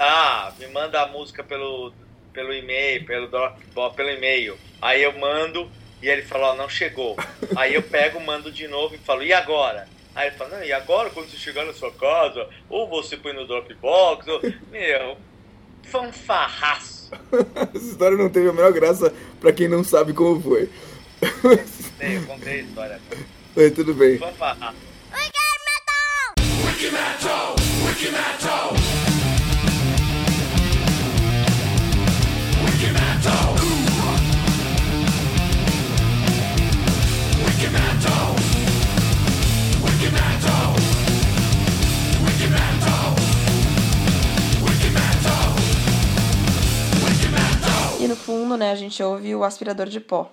[0.00, 1.92] ah, me manda a música pelo,
[2.32, 4.56] pelo e-mail, pelo Dropbox, pelo e-mail.
[4.80, 5.70] Aí eu mando
[6.02, 7.18] e ele fala, ó, não chegou.
[7.54, 9.86] Aí eu pego, mando de novo e falo, e agora?
[10.14, 13.34] Aí ele fala, não, e agora quando você chegar na sua casa, ou você põe
[13.34, 14.40] no Dropbox, ou...
[14.70, 15.18] Meu,
[15.82, 17.10] fanfarraço.
[17.74, 20.70] Essa história não teve a menor graça pra quem não sabe como foi.
[21.98, 23.00] Né, Eu contei a história.
[23.54, 24.16] Mas tudo bem.
[24.16, 24.90] Fanfarraço.
[48.00, 50.32] E no fundo, né, a gente ouve o aspirador de pó.